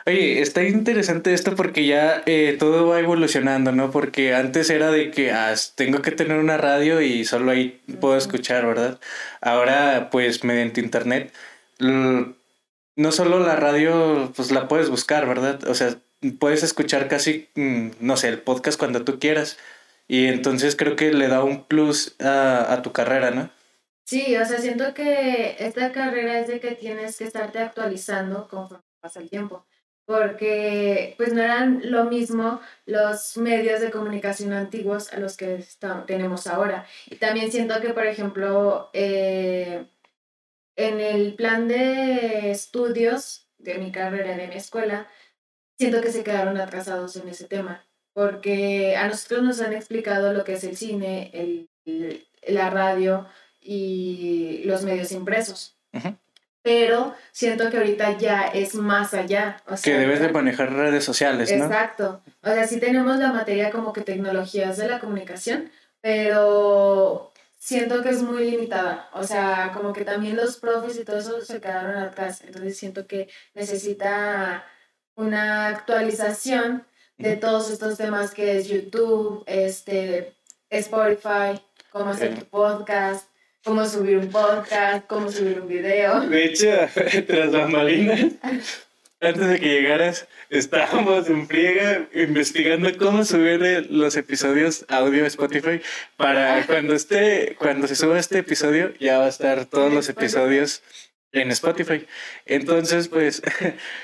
[0.06, 3.92] Oye, está interesante esto porque ya eh, todo va evolucionando, ¿no?
[3.92, 8.18] Porque antes era de que ah, tengo que tener una radio y solo ahí puedo
[8.18, 9.00] escuchar, ¿verdad?
[9.42, 11.34] Ahora, pues mediante internet,
[11.80, 15.68] no solo la radio, pues la puedes buscar, ¿verdad?
[15.68, 15.98] O sea,
[16.40, 19.58] puedes escuchar casi, mm, no sé, el podcast cuando tú quieras.
[20.08, 23.50] Y entonces creo que le da un plus a, tu carrera, ¿no?
[24.06, 28.91] Sí, o sea, siento que esta carrera es de que tienes que estarte actualizando conforme
[29.02, 29.66] pasa el tiempo,
[30.06, 35.66] porque pues no eran lo mismo los medios de comunicación antiguos a los que
[36.06, 36.86] tenemos ahora.
[37.08, 39.86] Y también siento que, por ejemplo, eh,
[40.76, 45.08] en el plan de estudios de mi carrera, de mi escuela,
[45.78, 50.44] siento que se quedaron atrasados en ese tema, porque a nosotros nos han explicado lo
[50.44, 53.28] que es el cine, el, la radio
[53.60, 55.78] y los medios impresos.
[56.64, 59.58] Pero siento que ahorita ya es más allá.
[59.84, 61.66] que debes de manejar redes sociales, ¿no?
[61.66, 62.22] Exacto.
[62.44, 65.72] O sea, sí tenemos la materia como que tecnologías de la comunicación,
[66.02, 69.10] pero siento que es muy limitada.
[69.14, 72.42] O sea, como que también los profes y todo eso se quedaron atrás.
[72.42, 74.66] Entonces siento que necesita
[75.16, 76.86] una actualización
[77.18, 80.36] de todos estos temas que es YouTube, este,
[80.70, 83.28] Spotify, cómo hacer tu podcast,
[83.64, 86.22] cómo subir un podcast, cómo subir un video.
[86.22, 86.70] De hecho,
[87.28, 88.34] tras bambalinas,
[89.20, 95.82] antes de que llegaras, estábamos en friega investigando cómo subir los episodios audio a Spotify
[96.18, 100.82] para cuando esté, cuando se suba este episodio, ya va a estar todos los episodios
[101.32, 102.08] en Spotify.
[102.46, 103.42] Entonces, pues,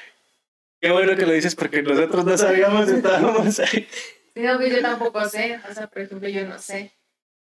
[0.82, 3.88] qué bueno que lo dices porque nosotros no sabíamos, estábamos ahí.
[4.36, 6.94] No, pues yo tampoco sé, o sea, por ejemplo, yo no sé.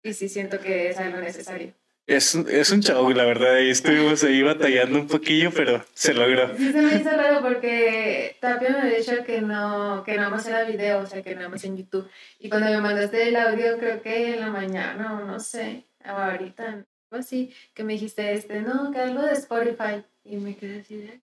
[0.04, 1.76] Y sí siento que es algo necesario.
[2.08, 3.56] Es, es un show, la verdad.
[3.56, 6.56] Ahí estuvimos ahí batallando un poquillo, pero se logró.
[6.58, 10.46] Sí, se me hizo raro porque Tapia me había dicho que no, que nada más
[10.48, 12.10] era video, o sea, que nada más en YouTube.
[12.40, 16.66] Y cuando me mandaste el audio, creo que en la mañana, o no sé, ahorita,
[16.66, 20.04] algo así, que me dijiste, este, no, que algo de Spotify.
[20.24, 21.20] Y me quedé así de...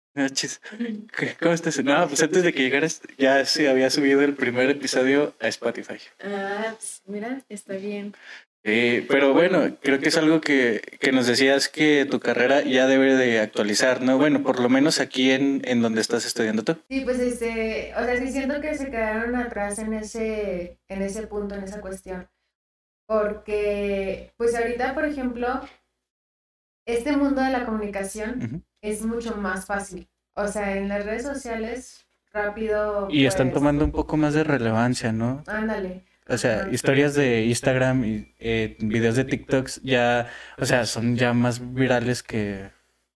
[1.38, 1.84] ¿Cómo estás?
[1.84, 5.98] No, pues antes de que llegaras ya se había subido el primer episodio a Spotify.
[6.20, 8.12] Ah, pues mira, está bien.
[8.68, 12.86] Eh, pero bueno, creo que es algo que, que, nos decías que tu carrera ya
[12.86, 14.18] debe de actualizar, ¿no?
[14.18, 16.76] Bueno, por lo menos aquí en, en donde estás estudiando tú.
[16.90, 21.26] Sí, pues este, o sea, sí siento que se quedaron atrás en ese, en ese
[21.26, 22.28] punto, en esa cuestión.
[23.06, 25.62] Porque, pues ahorita, por ejemplo,
[26.84, 30.08] este mundo de la comunicación es mucho más fácil.
[30.34, 33.08] O sea, en las redes sociales, rápido.
[33.10, 35.42] Y están pues tomando un poco más de relevancia, ¿no?
[35.46, 36.04] Ándale.
[36.28, 41.32] O sea, historias de Instagram y eh, videos de TikToks ya, o sea, son ya
[41.32, 42.70] más virales que,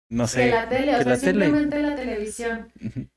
[0.09, 0.47] no sé.
[0.47, 2.73] Que la tele, o sea, simplemente la televisión.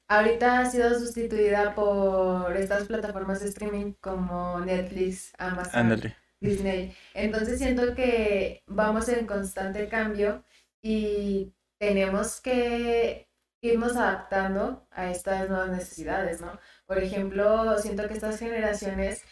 [0.08, 6.00] Ahorita ha sido sustituida por estas plataformas de streaming como Netflix, Amazon,
[6.42, 6.94] Disney.
[7.14, 10.44] Entonces siento que vamos en constante cambio
[10.82, 13.30] y tenemos que
[13.62, 16.60] irnos adaptando a estas nuevas necesidades, ¿no?
[16.86, 19.24] Por ejemplo, siento que estas generaciones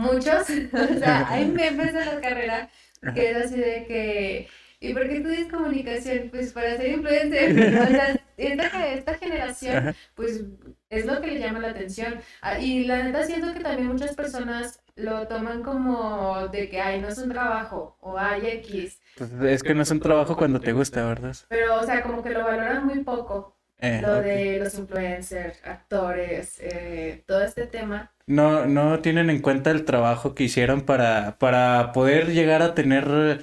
[0.00, 2.70] muchos, o sea, hay memes de la carrera
[3.14, 4.48] que es así de que,
[4.80, 6.28] ¿y por qué estudias comunicación?
[6.30, 7.50] Pues para ser influencer,
[7.82, 10.44] o sea, esta, esta generación, pues
[10.90, 12.20] es lo que le llama la atención.
[12.42, 17.00] Ah, y la neta siento que también muchas personas lo toman como de que, ay,
[17.00, 19.00] no es un trabajo, o hay X.
[19.16, 21.36] Pues es que no es un trabajo cuando te gusta, ¿verdad?
[21.48, 23.56] Pero, o sea, como que lo valoran muy poco.
[23.80, 28.12] Eh, lo de los influencers, actores, eh, todo este tema.
[28.26, 33.42] No, no tienen en cuenta el trabajo que hicieron para, para poder llegar a tener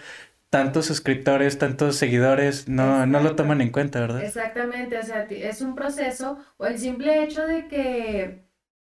[0.50, 4.23] tantos suscriptores, tantos seguidores, no, no lo toman en cuenta, ¿verdad?
[4.23, 8.45] Exactamente, o sea, es un proceso, o el simple hecho de que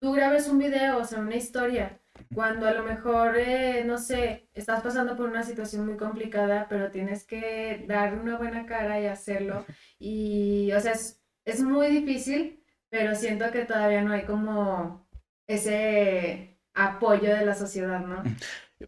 [0.01, 2.01] tú grabes un video, o sea, una historia,
[2.35, 6.91] cuando a lo mejor, eh, no sé, estás pasando por una situación muy complicada, pero
[6.91, 9.67] tienes que dar una buena cara y hacerlo,
[9.99, 15.07] y, o sea, es, es muy difícil, pero siento que todavía no hay como
[15.47, 18.23] ese apoyo de la sociedad, ¿no?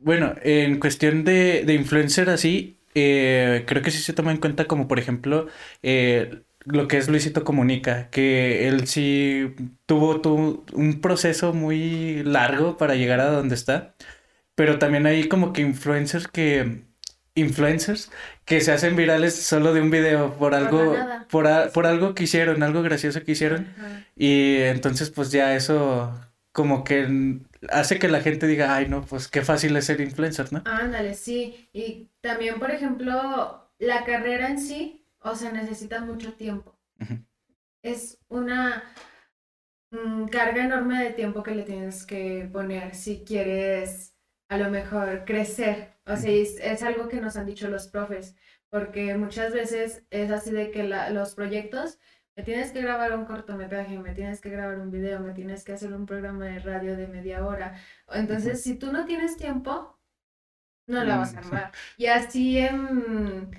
[0.01, 4.67] Bueno, en cuestión de, de influencer así, eh, creo que sí se toma en cuenta
[4.67, 5.49] como por ejemplo
[5.83, 9.55] eh, lo que es Luisito Comunica, que él sí
[9.87, 13.95] tuvo, tuvo, un proceso muy largo para llegar a donde está,
[14.55, 16.85] pero también hay como que influencers que
[17.35, 18.11] influencers
[18.45, 20.95] que se hacen virales solo de un video por algo
[21.31, 23.67] por, por, algo que hicieron, algo gracioso que hicieron
[24.17, 26.13] y entonces pues ya eso
[26.55, 30.53] como que hace que la gente diga, ay no, pues qué fácil es ser influencer,
[30.53, 30.63] ¿no?
[30.65, 31.69] Ándale, sí.
[31.73, 36.79] Y también, por ejemplo, la carrera en sí, o sea, necesita mucho tiempo.
[37.83, 38.85] Es una
[39.91, 44.15] mm, carga enorme de tiempo que le tienes que poner si quieres
[44.49, 48.37] a lo mejor crecer o sea, es, algo que nos han dicho los profes,
[48.71, 51.99] porque muchas veces es así de que los proyectos,
[52.37, 55.73] me tienes que grabar un cortometraje, me tienes que grabar un video, me tienes que
[55.73, 57.81] hacer un programa de radio de media hora.
[58.13, 59.99] Entonces, si tú no tienes tiempo,
[60.89, 61.73] no la vas a mm, armar.
[61.97, 63.51] Y así en,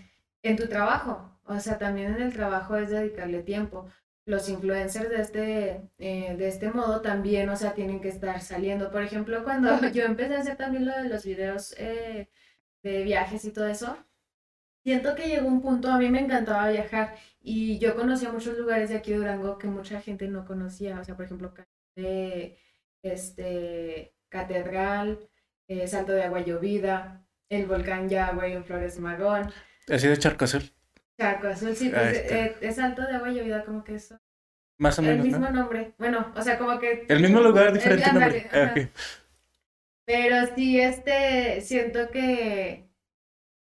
[0.44, 3.88] en tu trabajo, o sea, también en el trabajo es dedicarle tiempo
[4.26, 8.92] los influencers de este, eh, de este modo también, o sea, tienen que estar saliendo.
[8.92, 12.30] Por ejemplo, cuando yo empecé a hacer también lo de los videos eh,
[12.84, 13.98] de viajes y todo eso,
[14.84, 18.90] siento que llegó un punto, a mí me encantaba viajar y yo conocía muchos lugares
[18.90, 21.54] de aquí de Durango que mucha gente no conocía, o sea, por ejemplo,
[23.04, 25.30] este, Catedral,
[25.68, 29.52] eh, Salto de Agua Llovida, el volcán Yagüe en Flores Magón.
[29.88, 30.75] ¿Ha sido Charco Azul?
[31.18, 34.20] Charco Azul, sí, pues, eh, es Salto de Agua Llovida, como que eso.
[34.78, 35.26] Más o menos.
[35.26, 35.94] El mismo nombre.
[35.98, 37.06] Bueno, o sea, como que.
[37.08, 38.50] El mismo lugar, diferente nombre.
[38.52, 38.74] Ah,
[40.06, 42.90] Pero sí, este, siento que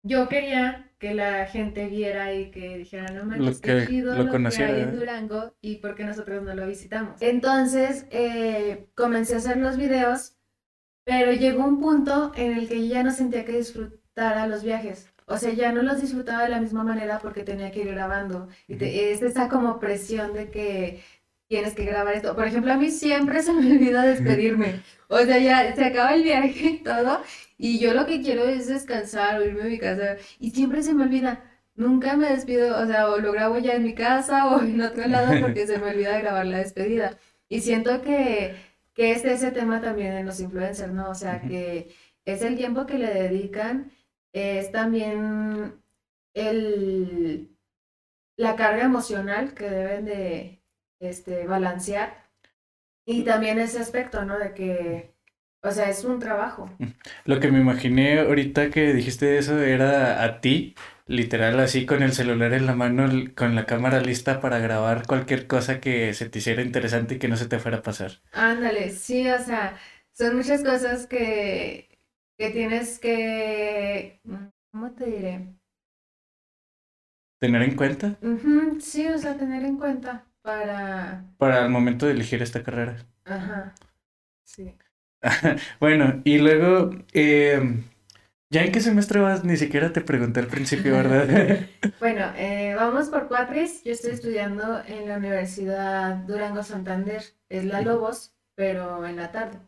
[0.04, 4.50] yo quería que la gente viera y que dijera, no manches, qué chido lo, lo
[4.50, 7.22] que hay en Durango y por qué nosotros no lo visitamos.
[7.22, 10.38] Entonces, eh, comencé a hacer los videos
[11.06, 15.13] Pero llegó un punto en el que ya no sentía que disfrutara los viajes.
[15.28, 18.48] O sea, ya no los disfrutaba de la misma manera porque tenía que ir grabando.
[18.68, 21.04] Y es esa como presión de que
[21.48, 22.36] tienes que grabar esto.
[22.36, 24.82] Por ejemplo, a mí siempre se me olvida despedirme.
[25.08, 27.22] O sea, ya se acaba el viaje y todo.
[27.58, 30.18] Y yo lo que quiero es descansar o irme a mi casa.
[30.40, 31.44] Y siempre se me olvida.
[31.76, 35.08] Nunca me despido, o sea, o lo grabo ya en mi casa o en otro
[35.08, 37.18] lado porque se me olvida grabar la despedida.
[37.50, 38.56] Y siento que,
[38.94, 41.10] que es ese tema también en los influencers, ¿no?
[41.10, 41.90] O sea, que
[42.26, 43.92] es el tiempo que le dedican,
[44.34, 45.82] es también
[46.34, 47.50] el,
[48.38, 50.64] la carga emocional que deben de
[51.00, 52.24] este, balancear
[53.06, 54.40] y también ese aspecto, ¿no?
[54.40, 55.14] De que,
[55.62, 56.70] o sea, es un trabajo.
[57.26, 60.76] Lo que me imaginé ahorita que dijiste eso era a ti
[61.06, 65.48] literal así con el celular en la mano, con la cámara lista para grabar cualquier
[65.48, 68.22] cosa que se te hiciera interesante y que no se te fuera a pasar.
[68.32, 69.78] Ándale, sí, o sea,
[70.12, 71.93] son muchas cosas que,
[72.44, 74.20] que tienes que,
[74.72, 75.48] ¿cómo te diré?
[77.40, 78.18] ¿Tener en cuenta?
[78.82, 81.24] sí, o sea, tener en cuenta para...
[81.38, 82.98] Para el momento de elegir esta carrera.
[83.24, 83.74] Ajá,
[84.44, 84.76] sí.
[85.80, 87.82] bueno, y luego, eh,
[88.50, 89.46] ¿Ya en qué semestre vas?
[89.46, 91.28] Ni siquiera te pregunté al principio, ¿verdad?
[92.02, 93.84] bueno, eh, vamos por Cuatris.
[93.86, 97.24] Yo estoy estudiando en la Universidad Durango Santander.
[97.48, 99.60] Es la Lobos, pero en la tarde.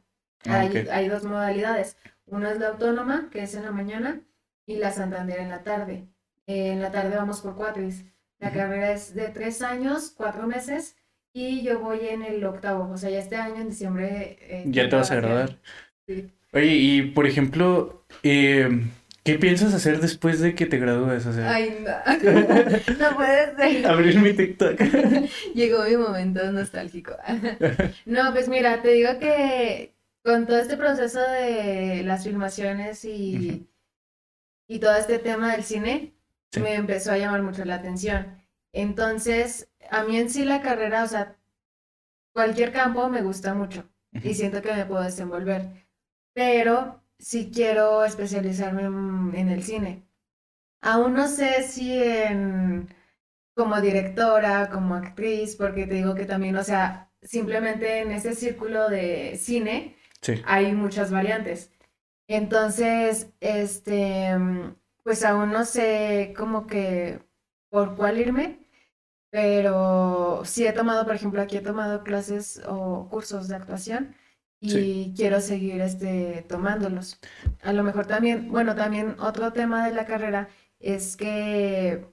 [0.47, 1.97] Ah, hay, dos modalidades.
[2.27, 4.21] Una es la autónoma, que es en la mañana,
[4.65, 6.07] y la Santander en la tarde.
[6.47, 8.05] Eh, en la tarde vamos por Cuatris.
[8.39, 10.95] La carrera es de tres años, cuatro meses,
[11.33, 12.91] y yo voy en el octavo.
[12.91, 14.37] O sea, ya este año, en diciembre...
[14.41, 15.57] Eh, ya te vas a graduar.
[16.07, 16.29] Sí.
[16.53, 18.69] Oye, y por ejemplo, eh,
[19.23, 21.25] ¿qué piensas hacer después de que te gradúes?
[21.25, 21.53] O sea...
[21.53, 21.91] Ay, no.
[22.99, 23.87] no puede ser.
[23.91, 24.79] Abrir mi TikTok.
[25.55, 27.15] Llegó mi momento nostálgico.
[28.05, 29.94] no, pues mira, te digo que
[30.25, 33.69] con todo este proceso de las filmaciones y,
[34.67, 36.15] y todo este tema del cine,
[36.59, 38.41] me empezó a llamar mucho la atención.
[38.73, 41.37] Entonces, a mí en sí la carrera, o sea,
[42.33, 45.85] cualquier campo me gusta mucho y siento que me puedo desenvolver
[46.35, 48.83] pero sí quiero especializarme
[49.39, 50.03] en, el cine.
[50.81, 52.89] Aún no sé si en
[53.55, 58.89] como directora, como actriz, porque te digo que también, o sea, simplemente en ese círculo
[58.89, 59.95] de cine
[60.45, 61.71] hay muchas variantes.
[62.27, 64.35] Entonces, este,
[65.03, 67.19] pues aún no sé como que
[67.69, 68.59] por cuál irme,
[69.29, 74.15] pero sí he tomado, por ejemplo, aquí he tomado clases o cursos de actuación
[74.61, 77.19] y quiero seguir este, tomándolos.
[77.61, 80.49] A lo mejor también, bueno, también otro tema de la carrera
[80.79, 82.05] es que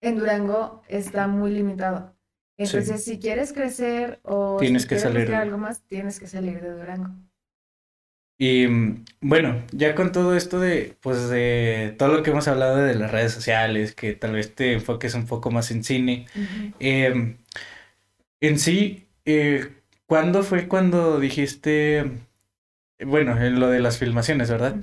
[0.00, 2.14] en Durango está muy limitado.
[2.56, 7.10] Entonces, si quieres crecer o tienes que salir algo más, tienes que salir de Durango.
[8.38, 12.76] Y mm, bueno, ya con todo esto de, pues de todo lo que hemos hablado
[12.78, 16.26] de las redes sociales, que tal vez te enfoques un poco más en cine,
[16.78, 17.36] em,
[18.40, 19.70] en sí, eh,
[20.12, 22.04] ¿Cuándo fue cuando dijiste,
[23.02, 24.76] bueno, en lo de las filmaciones, ¿verdad?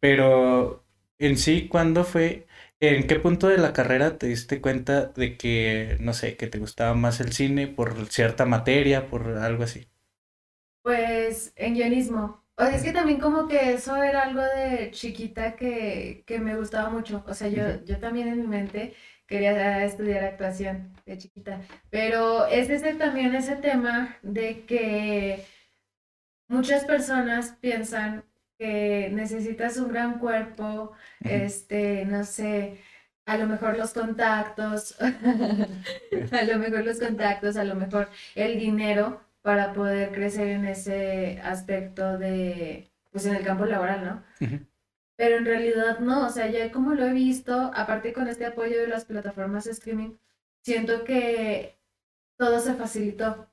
[0.00, 0.82] Pero
[1.18, 2.46] en sí, ¿cuándo fue,
[2.82, 6.58] en qué punto de la carrera te diste cuenta de que, no sé, que te
[6.58, 9.88] gustaba más el cine por cierta materia, por algo así?
[10.82, 12.44] Pues en guionismo.
[12.56, 16.56] O sea, es que también como que eso era algo de chiquita que, que me
[16.56, 17.24] gustaba mucho.
[17.26, 18.94] O sea, yo, yo también en mi mente
[19.26, 21.60] quería estudiar actuación de chiquita.
[21.90, 25.44] Pero es ese también ese tema de que
[26.48, 28.24] muchas personas piensan
[28.62, 32.80] que necesitas un gran cuerpo, este, no sé,
[33.26, 39.20] a lo mejor los contactos, a lo mejor los contactos, a lo mejor el dinero
[39.42, 44.04] para poder crecer en ese aspecto de, pues en el campo laboral,
[44.40, 44.60] ¿no?
[45.16, 48.80] pero en realidad no, o sea, ya como lo he visto, aparte con este apoyo
[48.80, 50.16] de las plataformas de streaming,
[50.62, 51.78] siento que
[52.36, 53.48] todo se facilitó.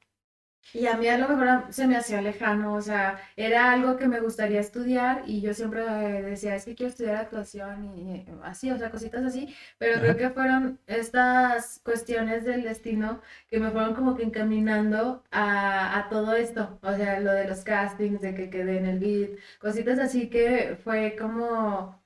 [0.72, 4.08] Y a mí a lo mejor se me hacía lejano, o sea, era algo que
[4.08, 5.82] me gustaría estudiar y yo siempre
[6.22, 10.30] decía, es que quiero estudiar actuación y así, o sea, cositas así, pero creo que
[10.30, 16.78] fueron estas cuestiones del destino que me fueron como que encaminando a, a todo esto,
[16.84, 20.78] o sea, lo de los castings, de que quedé en el beat, cositas así que
[20.84, 22.00] fue como,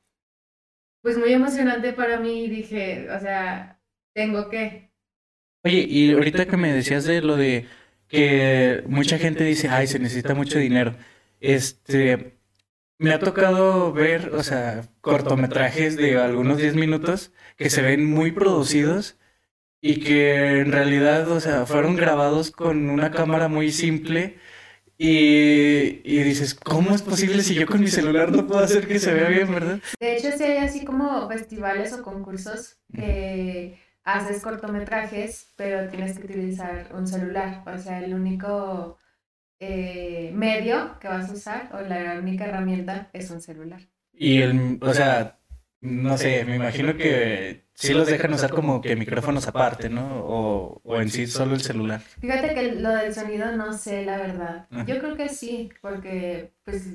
[1.02, 3.80] pues muy emocionante para mí y dije, o sea,
[4.14, 4.90] tengo que.
[5.66, 7.68] Oye, y ahorita que me decías de lo de
[8.14, 10.96] que mucha gente dice, ay, se necesita mucho dinero.
[11.40, 12.38] Este,
[13.00, 18.32] me ha tocado ver, o sea, cortometrajes de algunos 10 minutos que se ven muy
[18.32, 19.18] producidos
[19.82, 24.38] y que en realidad, o sea, fueron grabados con una cámara muy simple
[24.96, 29.00] y, y, dices, ¿cómo es posible si yo con mi celular no puedo hacer que
[29.00, 29.80] se vea bien, verdad?
[30.00, 36.26] De hecho, sí hay así como festivales o concursos que haces cortometrajes, pero tienes que
[36.26, 37.64] utilizar un celular.
[37.68, 38.98] O sea, el único
[39.60, 43.82] eh, medio que vas a usar o la única herramienta es un celular.
[44.14, 45.40] Y el, o sea,
[45.82, 50.20] no sé, me imagino que sí los dejan usar como que micrófonos aparte, ¿no?
[50.26, 52.02] O, o en sí solo el celular.
[52.20, 54.68] Fíjate que lo del sonido no sé, la verdad.
[54.86, 56.86] Yo creo que sí, porque pues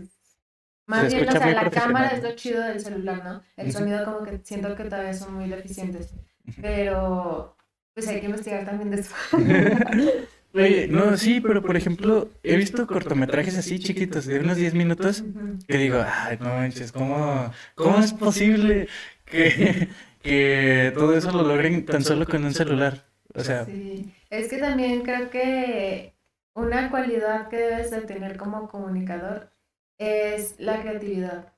[0.86, 3.42] más bien, o sea, la cámara es lo chido del celular, ¿no?
[3.56, 6.14] El sonido como que siento que todavía son muy deficientes.
[6.60, 7.56] Pero
[7.94, 9.14] pues hay que investigar también de eso.
[10.54, 15.22] Oye, no, sí, pero por ejemplo, he visto cortometrajes así chiquitos, de unos 10 minutos,
[15.66, 18.88] que digo, ay, no manches, ¿cómo, cómo es posible
[19.26, 19.88] que,
[20.22, 23.04] que todo eso lo logren tan solo con un celular?
[23.34, 23.66] O sea...
[23.66, 26.14] Sí, es que también creo que
[26.54, 29.52] una cualidad que debes de tener como comunicador
[29.98, 31.52] es la creatividad.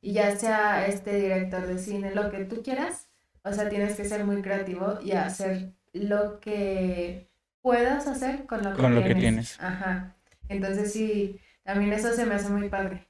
[0.00, 3.05] Y ya sea este director de cine, lo que tú quieras,
[3.46, 7.30] o sea, tienes que ser muy creativo y hacer lo que
[7.62, 9.04] puedas hacer con lo que, tienes.
[9.04, 9.60] que tienes.
[9.60, 10.16] Ajá.
[10.48, 13.06] Entonces sí, también eso se me hace muy padre.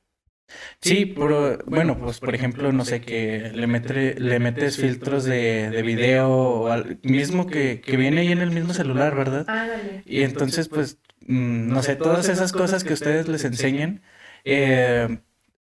[0.81, 5.83] Sí, pero bueno, pues por ejemplo, no sé, que le, le metes filtros de, de
[5.83, 9.47] video o al, mismo que, que, viene ahí en el mismo celular, ¿verdad?
[9.49, 10.03] Ah, dale.
[10.07, 14.03] Y entonces, pues, mm, no sé, todas esas cosas que ustedes les enseñan,
[14.45, 15.19] eh,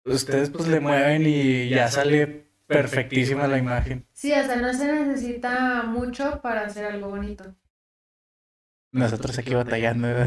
[0.04, 4.06] ustedes pues le mueven y ya sale perfectísima la imagen.
[4.12, 7.54] Sí, o sea, no se necesita mucho para hacer algo bonito.
[8.92, 10.08] Nosotros aquí batallando.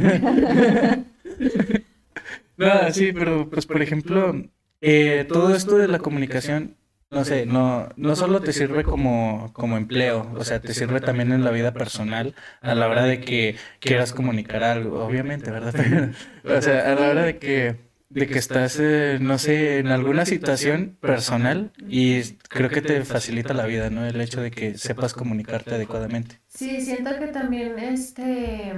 [2.58, 4.36] no, sí, pero pues por ejemplo,
[4.82, 6.78] eh, todo esto de la comunicación,
[7.10, 11.32] no sé, no, no solo te sirve como, como empleo, o sea, te sirve también
[11.32, 15.74] en la vida personal a la hora de que quieras comunicar algo, obviamente, ¿verdad?
[16.46, 20.26] o sea, a la hora de que de que estás, eh, no sé, en alguna
[20.26, 24.06] situación personal y creo que te facilita la vida, ¿no?
[24.06, 26.42] El hecho de que sepas comunicarte adecuadamente.
[26.48, 28.74] Sí, siento que también este,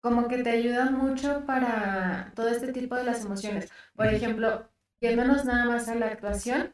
[0.00, 3.68] como que te ayuda mucho para todo este tipo de las emociones.
[3.96, 4.68] Por ejemplo,
[5.00, 6.72] yéndonos nada más a la actuación,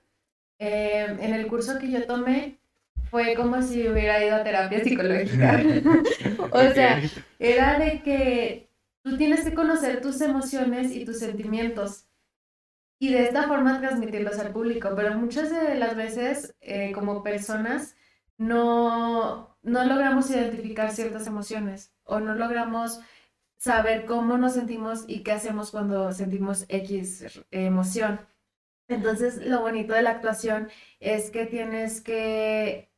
[0.58, 2.58] eh, en el curso que yo tomé,
[3.10, 5.62] fue como si hubiera ido a terapia psicológica.
[6.50, 7.00] o sea,
[7.38, 8.65] era de que
[9.06, 12.08] Tú tienes que conocer tus emociones y tus sentimientos
[12.98, 17.94] y de esta forma transmitirlos al público, pero muchas de las veces eh, como personas
[18.36, 22.98] no, no logramos identificar ciertas emociones o no logramos
[23.58, 28.18] saber cómo nos sentimos y qué hacemos cuando sentimos X emoción.
[28.88, 32.90] Entonces, lo bonito de la actuación es que tienes que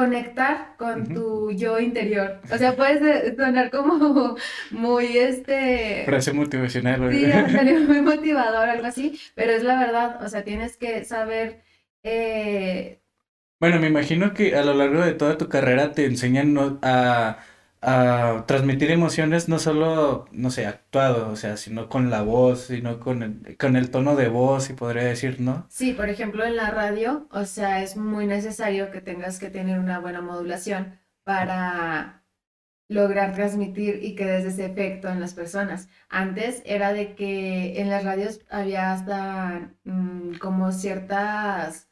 [0.00, 2.40] conectar con tu yo interior.
[2.50, 4.34] O sea, puedes sonar como
[4.70, 6.04] muy este...
[6.06, 7.12] Frase motivacional.
[7.12, 7.26] Sí,
[7.86, 11.60] muy motivador, algo así, pero es la verdad, o sea, tienes que saber...
[12.02, 13.02] Eh...
[13.60, 17.36] Bueno, me imagino que a lo largo de toda tu carrera te enseñan a
[17.82, 23.00] a transmitir emociones no solo, no sé, actuado, o sea, sino con la voz, sino
[23.00, 25.66] con el, con el tono de voz, y podría decir, ¿no?
[25.70, 29.78] Sí, por ejemplo, en la radio, o sea, es muy necesario que tengas que tener
[29.78, 32.24] una buena modulación para
[32.88, 35.88] lograr transmitir y que des ese efecto en las personas.
[36.08, 41.88] Antes era de que en las radios había hasta mm, como ciertas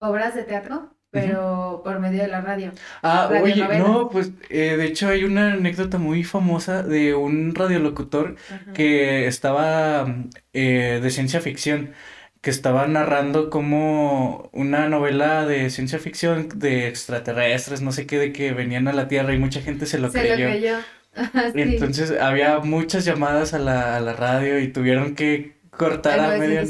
[0.00, 2.72] obras de teatro pero por medio de la radio.
[3.02, 8.36] Ah, oye, no, pues eh, de hecho hay una anécdota muy famosa de un radiolocutor
[8.74, 10.06] que estaba
[10.52, 11.92] eh, de ciencia ficción,
[12.40, 18.32] que estaba narrando como una novela de ciencia ficción de extraterrestres, no sé qué, de
[18.32, 20.46] que venían a la Tierra y mucha gente se lo se creyó.
[20.46, 20.76] Lo creyó.
[21.54, 26.60] Entonces había muchas llamadas a la, a la radio y tuvieron que cortar a medio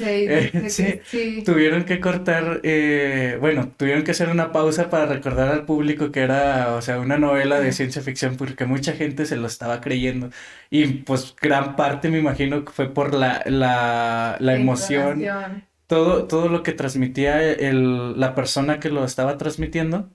[0.00, 0.70] eh,
[1.04, 6.12] sí, tuvieron que cortar, eh, bueno, tuvieron que hacer una pausa para recordar al público
[6.12, 9.80] que era, o sea, una novela de ciencia ficción porque mucha gente se lo estaba
[9.80, 10.30] creyendo.
[10.70, 15.22] Y pues gran parte me imagino que fue por la, la, la emoción,
[15.86, 20.10] todo, todo lo que transmitía el, la persona que lo estaba transmitiendo,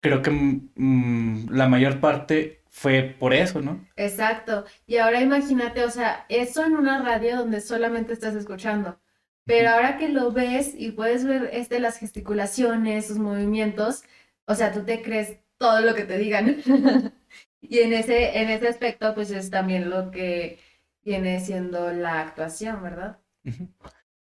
[0.00, 3.86] creo que mm, la mayor parte fue por eso, ¿no?
[3.96, 4.64] Exacto.
[4.86, 8.98] Y ahora imagínate, o sea, eso en una radio donde solamente estás escuchando.
[9.44, 14.04] Pero ahora que lo ves y puedes ver este, las gesticulaciones, sus movimientos,
[14.46, 16.62] o sea, tú te crees todo lo que te digan.
[17.60, 20.60] y en ese, en ese aspecto, pues es también lo que
[21.04, 23.18] viene siendo la actuación, ¿verdad?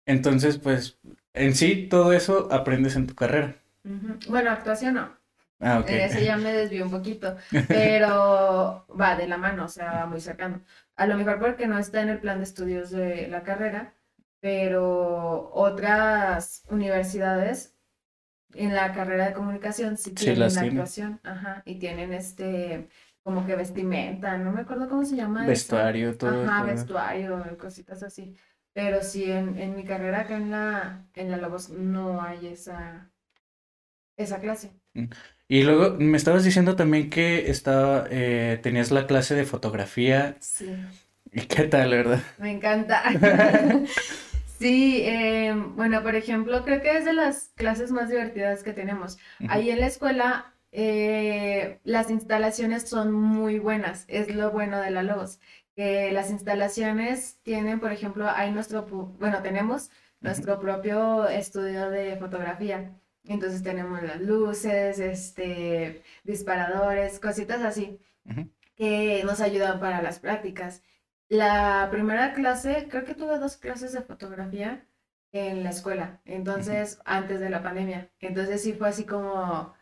[0.05, 0.99] Entonces, pues,
[1.32, 3.57] en sí, todo eso aprendes en tu carrera.
[4.28, 5.22] Bueno, actuación no.
[5.63, 5.91] Ah, ok.
[5.91, 7.37] En ese ya me desvió un poquito,
[7.71, 10.63] pero va de la mano, o sea, va muy cercano.
[10.97, 13.95] A lo mejor porque no está en el plan de estudios de la carrera,
[14.41, 17.77] pero otras universidades
[18.55, 20.69] en la carrera de comunicación sí Sí, tienen tienen.
[20.69, 22.89] actuación, ajá, y tienen este,
[23.23, 25.49] como que vestimenta, no me acuerdo cómo se llama eso.
[25.49, 26.45] Vestuario, todo.
[26.45, 26.67] Ajá, todo.
[26.67, 28.37] vestuario, cositas así.
[28.75, 33.11] Pero sí, en, en mi carrera acá en la, en la Lobos no hay esa,
[34.17, 34.73] esa clase.
[35.53, 40.35] Y luego me estabas diciendo también que estaba, eh, tenías la clase de fotografía.
[40.41, 40.75] Sí.
[41.31, 42.23] ¿Y qué tal, verdad?
[42.39, 43.03] Me encanta.
[44.59, 49.19] Sí, eh, bueno, por ejemplo, creo que es de las clases más divertidas que tenemos.
[49.49, 55.03] Ahí en la escuela, eh, las instalaciones son muy buenas, es lo bueno de la
[55.03, 55.41] Lobos,
[55.75, 58.87] que las instalaciones tienen, por ejemplo, hay nuestro,
[59.19, 59.91] bueno, tenemos
[60.21, 62.93] nuestro propio estudio de fotografía.
[63.25, 68.49] Entonces tenemos las luces, este, disparadores, cositas así Ujú.
[68.77, 70.83] que nos ayudan para las prácticas.
[71.29, 74.87] La primera clase, creo que tuve dos clases de fotografía
[75.33, 78.11] en la escuela, entonces, antes de la pandemia.
[78.20, 79.75] Entonces sí fue así como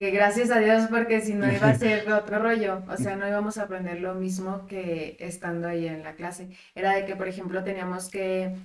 [0.00, 3.28] que gracias a Dios, porque si no iba a ser otro rollo, o sea, no
[3.28, 6.50] íbamos a aprender lo mismo que estando ahí en la clase.
[6.74, 8.56] Era de que, por ejemplo, teníamos que,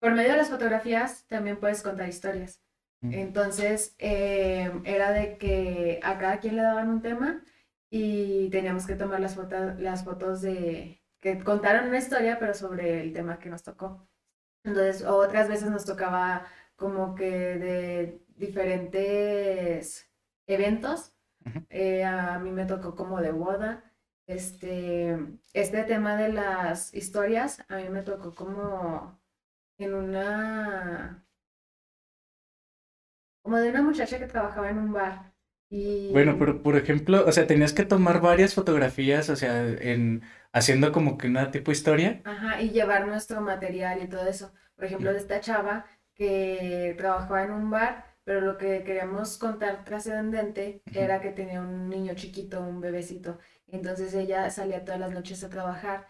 [0.00, 2.60] por medio de las fotografías, también puedes contar historias.
[3.02, 7.42] Entonces, eh, era de que a cada quien le daban un tema
[7.88, 13.02] y teníamos que tomar las fotos, las fotos de que contaron una historia, pero sobre
[13.02, 14.06] el tema que nos tocó.
[14.64, 16.46] Entonces, otras veces nos tocaba
[16.76, 20.10] como que de diferentes
[20.46, 21.14] eventos.
[21.70, 23.84] Eh, a mí me tocó como de boda.
[24.26, 25.18] Este,
[25.54, 29.18] este tema de las historias, a mí me tocó como
[29.78, 31.24] en una
[33.42, 35.32] como de una muchacha que trabajaba en un bar.
[35.68, 40.22] Y Bueno, pero por ejemplo, o sea, tenías que tomar varias fotografías, o sea, en
[40.52, 42.20] haciendo como que una tipo historia.
[42.24, 44.52] Ajá, y llevar nuestro material y todo eso.
[44.74, 49.84] Por ejemplo, de esta chava que trabajaba en un bar, pero lo que queríamos contar
[49.84, 53.38] trascendente era que tenía un niño chiquito, un bebecito.
[53.68, 56.08] Entonces ella salía todas las noches a trabajar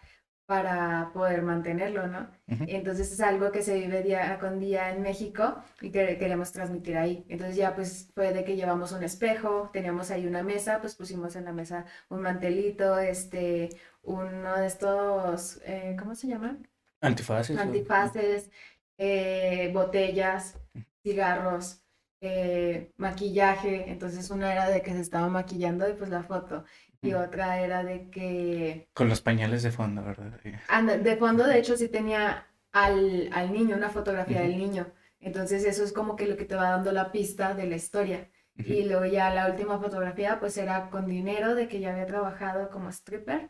[0.51, 2.21] para poder mantenerlo, ¿no?
[2.51, 2.65] Ujú.
[2.67, 5.43] Entonces es algo que se vive día con día en México
[5.79, 7.25] y que queremos transmitir ahí.
[7.29, 11.37] Entonces ya pues fue de que llevamos un espejo, teníamos ahí una mesa, pues pusimos
[11.37, 13.69] en la mesa un mantelito, este,
[14.03, 16.67] uno de estos, eh, ¿cómo se llaman?
[16.99, 17.57] Antifaces.
[17.57, 18.49] o- Antifaces,
[18.97, 20.57] eh, botellas,
[21.01, 21.81] cigarros,
[22.21, 23.89] eh, maquillaje.
[23.89, 26.65] Entonces una era de que se estaba maquillando y pues la foto.
[27.01, 30.39] Y otra era de que Con los pañales de fondo, ¿verdad?
[30.67, 34.87] Anda, de fondo, de hecho, sí tenía al, al niño, una fotografía del niño.
[35.19, 38.29] Entonces, eso es como que lo que te va dando la pista de la historia.
[38.55, 42.69] Y luego ya la última fotografía, pues era con dinero de que ya había trabajado
[42.69, 43.49] como stripper.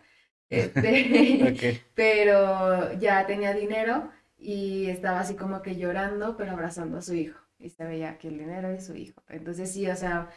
[0.49, 7.13] Este, pero ya tenía dinero y estaba así como que llorando, pero abrazando a su
[7.15, 7.39] hijo.
[7.59, 9.21] Y se veía que el dinero de su hijo.
[9.29, 10.29] Entonces, sí, o sea,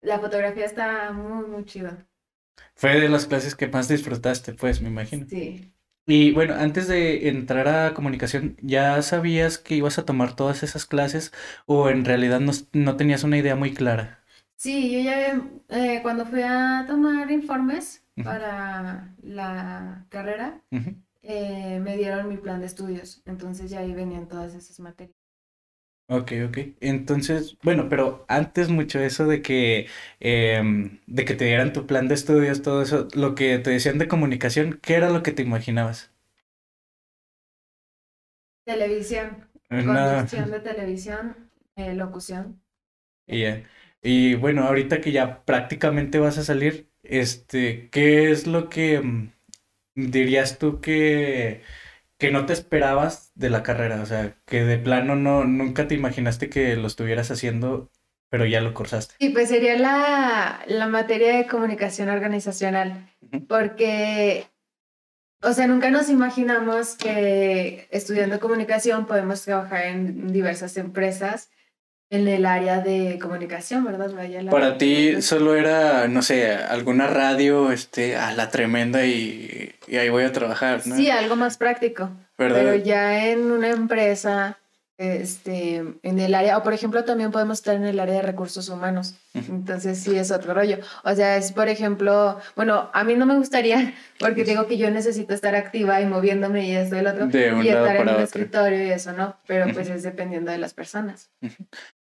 [0.00, 2.06] la fotografía está muy, muy chida.
[2.74, 5.26] Fue de las clases que más disfrutaste, pues, me imagino.
[5.28, 5.72] Sí.
[6.06, 10.86] Y bueno, antes de entrar a comunicación, ¿ya sabías que ibas a tomar todas esas
[10.86, 11.32] clases
[11.66, 14.24] o en realidad no, no tenías una idea muy clara?
[14.56, 20.62] Sí, yo ya eh, cuando fui a tomar informes para la carrera,
[21.22, 25.17] eh, me dieron mi plan de estudios, entonces ya ahí venían todas esas materias.
[26.10, 26.58] Ok, ok.
[26.80, 29.88] Entonces, bueno, pero antes mucho eso de que,
[30.20, 33.98] em, de que te dieran tu plan de estudios, todo eso, lo que te decían
[33.98, 36.10] de comunicación, ¿qué era lo que te imaginabas?
[38.64, 42.62] Televisión, Una- conducción de televisión, eh, locución.
[43.26, 43.62] Y, ya.
[44.02, 49.32] Y bueno, ahorita que ya prácticamente vas a salir, este, ¿qué es lo que mm,
[49.94, 51.62] dirías tú que,
[52.18, 54.02] que no te esperabas de la carrera?
[54.02, 57.90] O sea, que de plano no, nunca te imaginaste que lo estuvieras haciendo,
[58.28, 59.14] pero ya lo cursaste.
[59.18, 63.08] Y pues sería la, la materia de comunicación organizacional,
[63.48, 64.46] porque,
[65.42, 71.50] o sea, nunca nos imaginamos que estudiando comunicación podemos trabajar en diversas empresas
[72.10, 74.10] en el área de comunicación, ¿verdad?
[74.14, 79.74] Vaya la- Para ti solo era, no sé, alguna radio, este, a la tremenda y,
[79.86, 80.96] y ahí voy a trabajar, ¿no?
[80.96, 82.10] Sí, algo más práctico.
[82.38, 82.58] ¿Verdad?
[82.60, 84.58] Pero ya en una empresa,
[84.96, 88.68] este, en el área, o por ejemplo, también podemos estar en el área de recursos
[88.68, 89.14] humanos.
[89.34, 90.78] Entonces sí es otro rollo.
[91.04, 94.90] O sea, es por ejemplo, bueno, a mí no me gustaría, porque digo que yo
[94.90, 98.08] necesito estar activa y moviéndome y esto y el otro, De y estar en un
[98.08, 98.24] otro.
[98.24, 99.36] escritorio y eso, ¿no?
[99.46, 101.30] Pero pues es dependiendo de las personas.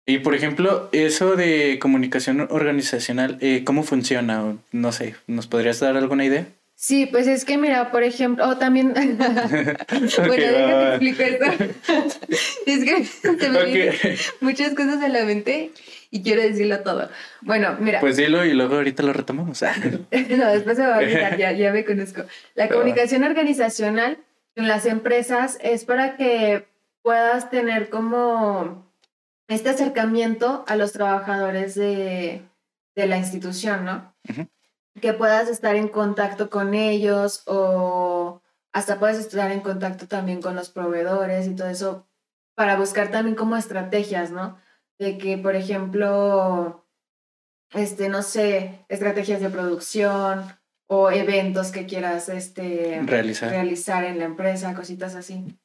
[0.04, 4.56] Y por ejemplo, eso de comunicación organizacional, eh, ¿cómo funciona?
[4.72, 6.46] No sé, ¿nos podrías dar alguna idea?
[6.74, 9.14] Sí, pues es que mira, por ejemplo, o también, bueno,
[10.26, 12.26] déjame explicar esto.
[12.66, 12.84] es
[13.38, 13.94] que me vienen
[14.40, 15.70] muchas cosas a la mente
[16.10, 17.08] y quiero decirlo todo.
[17.40, 18.00] Bueno, mira.
[18.00, 19.62] Pues dilo y luego ahorita lo retomamos.
[20.30, 22.24] no, después se va a olvidar, ya, ya me conozco.
[22.56, 24.18] La comunicación organizacional
[24.56, 26.64] en las empresas es para que
[27.02, 28.91] puedas tener como
[29.52, 32.42] este acercamiento a los trabajadores de,
[32.94, 34.14] de la institución, ¿no?
[35.00, 38.42] Que puedas estar en contacto con ellos o
[38.72, 42.06] hasta puedes estar en contacto también con los proveedores y todo eso
[42.54, 44.58] para buscar también como estrategias, ¿no?
[44.98, 46.86] De que, por ejemplo,
[47.74, 50.44] este, no sé, estrategias de producción
[50.86, 53.50] o eventos que quieras este, realizar.
[53.50, 55.58] realizar en la empresa, cositas así.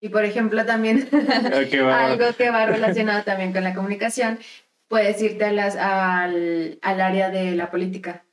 [0.00, 4.38] Y por ejemplo, también algo que va relacionado también con la comunicación,
[4.86, 8.24] puedes irte a las, al, al área de la política.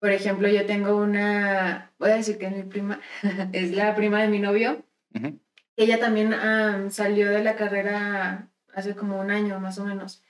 [0.00, 3.00] Por ejemplo, yo tengo una, voy a decir que es mi prima,
[3.52, 4.84] es la prima de mi novio.
[5.76, 6.34] Ella también
[6.90, 10.22] salió de la carrera hace como un año más o menos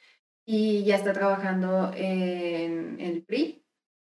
[0.45, 3.65] y ya está trabajando en, en el PRI,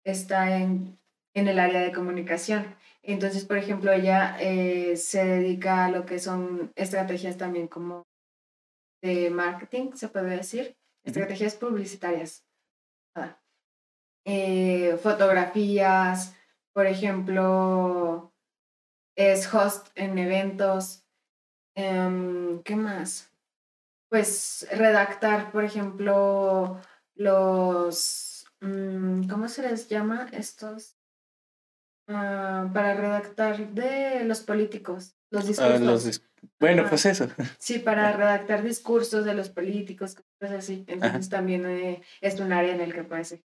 [0.02, 0.98] está en,
[1.34, 2.74] en el área de comunicación.
[3.02, 8.04] Entonces, por ejemplo, ella eh, se dedica a lo que son estrategias también como
[9.02, 12.44] de marketing, se puede decir, estrategias publicitarias.
[14.24, 16.36] Eh, fotografías,
[16.72, 18.32] por ejemplo,
[19.16, 21.04] es host en eventos.
[21.74, 23.32] Em, ¿Qué más?
[24.08, 26.80] Pues redactar, por ejemplo,
[27.14, 30.96] los, mm, ¿cómo se les llama estos?
[32.14, 35.48] Ah, para redactar de los políticos, los ah,
[35.78, 36.22] discursos.
[36.60, 37.28] bueno, pues eso.
[37.58, 40.84] Sí, para redactar discursos de los políticos, cosas así.
[40.86, 43.40] Entonces también eh, es un área en el que puedes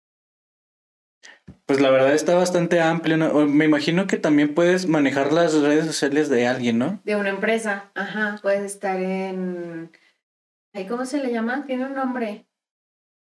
[1.64, 3.16] pues la verdad está bastante amplio.
[3.48, 7.00] Me imagino que también puedes manejar las redes sociales de alguien, ¿no?
[7.04, 7.90] De una empresa.
[7.94, 8.38] Ajá.
[8.40, 9.90] Puedes estar en.
[10.88, 11.64] ¿Cómo se le llama?
[11.66, 12.46] Tiene un nombre.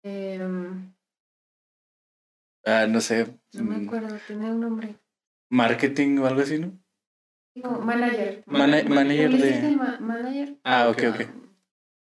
[0.03, 0.95] Em,
[2.65, 3.27] ah, no sé.
[3.53, 3.87] No me mm.
[3.87, 5.00] acuerdo, tiene un nombre
[5.51, 6.79] marketing o algo así, ¿no?
[7.55, 8.43] No, manager.
[8.47, 9.77] manager de...
[10.01, 10.57] manager.
[10.65, 11.21] Ah, ok, ok.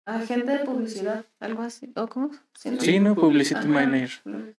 [0.05, 1.93] Agente de publicidad, algo así.
[1.97, 2.31] ¿O cómo?
[2.55, 3.15] Sí, ¿no?
[3.15, 4.55] Publicity manager.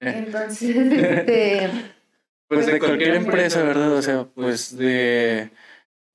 [0.00, 1.70] Entonces, este...
[2.48, 3.94] Pues de cualquier empresa, ¿verdad?
[3.94, 5.50] O sea, pues de...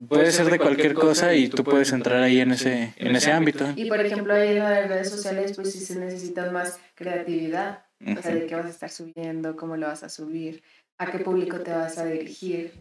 [0.06, 3.66] Puede ser de cualquier cosa y tú puedes entrar ahí en ese, en ese ámbito.
[3.74, 7.82] Y por ejemplo, ahí en las redes sociales, pues sí se necesita más creatividad.
[8.00, 10.62] O sea, de qué vas a estar subiendo, cómo lo vas a subir
[10.98, 12.72] a qué público te vas a dirigir.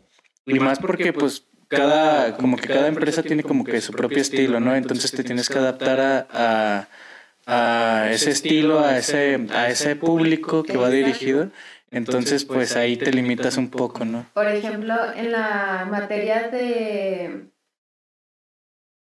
[0.46, 4.60] Y más porque pues cada, como que cada empresa tiene como que su propio estilo,
[4.60, 4.76] ¿no?
[4.76, 6.88] Entonces te tienes que adaptar a,
[7.46, 11.52] a, ese estilo, a ese, a ese público que va dirigido.
[11.90, 14.26] Entonces, pues ahí te limitas un poco, ¿no?
[14.34, 17.50] Por ejemplo, en la materia de...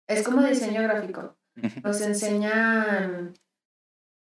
[0.08, 1.36] Es como diseño gráfico.
[1.84, 3.34] Nos enseñan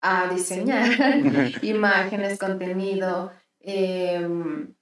[0.03, 0.89] a diseñar
[1.62, 4.74] imágenes, contenido, Em,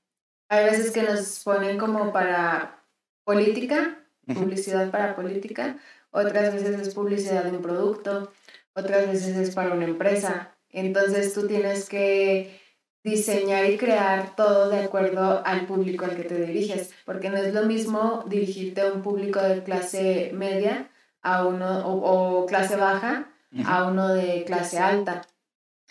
[0.49, 2.83] hay veces que nos ponen como para
[3.25, 5.79] política, publicidad para política,
[6.11, 8.33] otras veces es publicidad de un producto,
[8.75, 10.55] otras veces es para una empresa.
[10.71, 12.61] Entonces tú tienes que
[13.05, 17.55] diseñar y crear todo de acuerdo al público al que te diriges, porque no es
[17.55, 20.89] lo mismo dirigirte a un público de clase media
[21.23, 23.31] a uno o, clase baja
[23.65, 25.23] a uno de clase alta.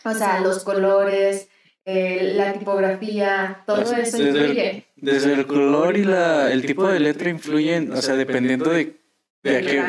[0.05, 1.49] O sea, los colores,
[1.89, 4.85] eh, la tipografía, todo eso influye.
[4.97, 8.99] desde el color y la, el tipo de letra influyen, o sea, dependiendo de,
[9.41, 9.83] de a, qué...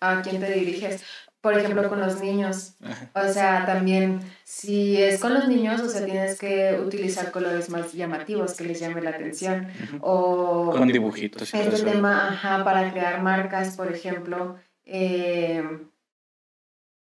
[0.00, 1.04] a quién te diriges.
[1.42, 2.76] Por ejemplo, con los niños.
[3.14, 7.92] O sea, también, si es con los niños, o sea, tienes que utilizar colores más
[7.92, 9.68] llamativos que les llame la atención.
[10.00, 11.52] O con dibujitos.
[11.52, 14.56] Este tema, ajá, para crear marcas, por ejemplo.
[14.86, 15.62] Eh,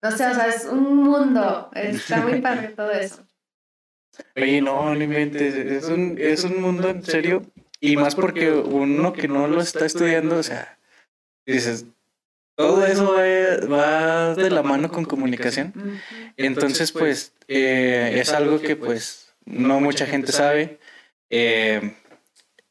[0.03, 1.71] no sé, o sea, es un mundo.
[1.75, 3.23] Está muy padre todo eso.
[4.37, 7.43] Oye, no, no inventes, es un, es un mundo en serio,
[7.81, 10.79] y más porque uno que no lo está estudiando, o sea,
[11.47, 11.87] dices,
[12.57, 13.15] todo eso
[13.71, 15.73] va, de la mano con comunicación.
[16.37, 20.79] Entonces, pues, eh, es algo que pues no mucha gente sabe.
[21.31, 21.95] Eh,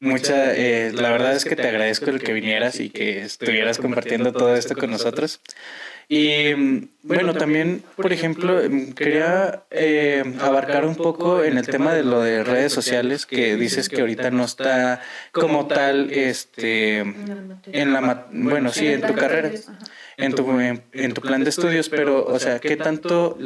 [0.02, 4.32] Mucha, eh, la verdad es que te agradezco el que vinieras y que estuvieras compartiendo
[4.32, 5.40] todo esto con nosotros.
[6.14, 12.04] Y bueno, también, por ejemplo, mm, quería eh, abarcar un poco en el tema de
[12.04, 15.00] lo de redes sociales, que dices que ahorita no está
[15.32, 19.52] como tal este, en la, bueno, sí, en tu carrera,
[20.18, 23.38] en tu, en tu plan de estudios, pero, o sea, ¿qué tanto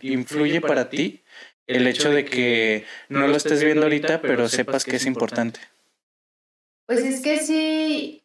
[0.00, 1.24] influye para ti
[1.66, 5.58] el hecho de que no lo estés viendo ahorita, pero sepas que es importante?
[6.86, 8.22] Pues es que sí,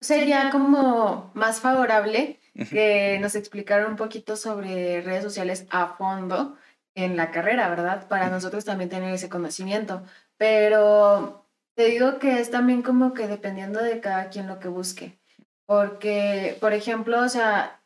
[0.00, 2.40] sería como más favorable
[2.70, 6.56] que nos explicaron un poquito sobre redes sociales a fondo
[6.94, 8.08] en la carrera, ¿verdad?
[8.08, 10.02] Para nosotros también tener ese conocimiento.
[10.36, 11.46] Pero
[11.76, 15.18] te digo que es también como que dependiendo de cada quien lo que busque.
[15.66, 17.80] Porque, por ejemplo, o sea,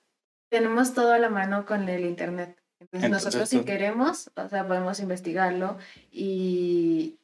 [0.50, 2.58] tenemos todo a la mano con el Internet.
[2.80, 5.78] Entonces, nosotros si queremos, o sea, podemos investigarlo
[6.10, 7.18] y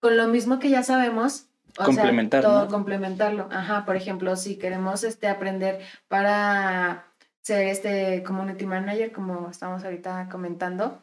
[0.00, 1.48] con lo mismo que ya sabemos,
[1.84, 2.48] complementarlo.
[2.48, 3.48] todo complementarlo.
[3.50, 7.06] Ajá, por ejemplo, si queremos este, aprender para
[7.42, 11.00] ser este community manager, como estamos ahorita comentando,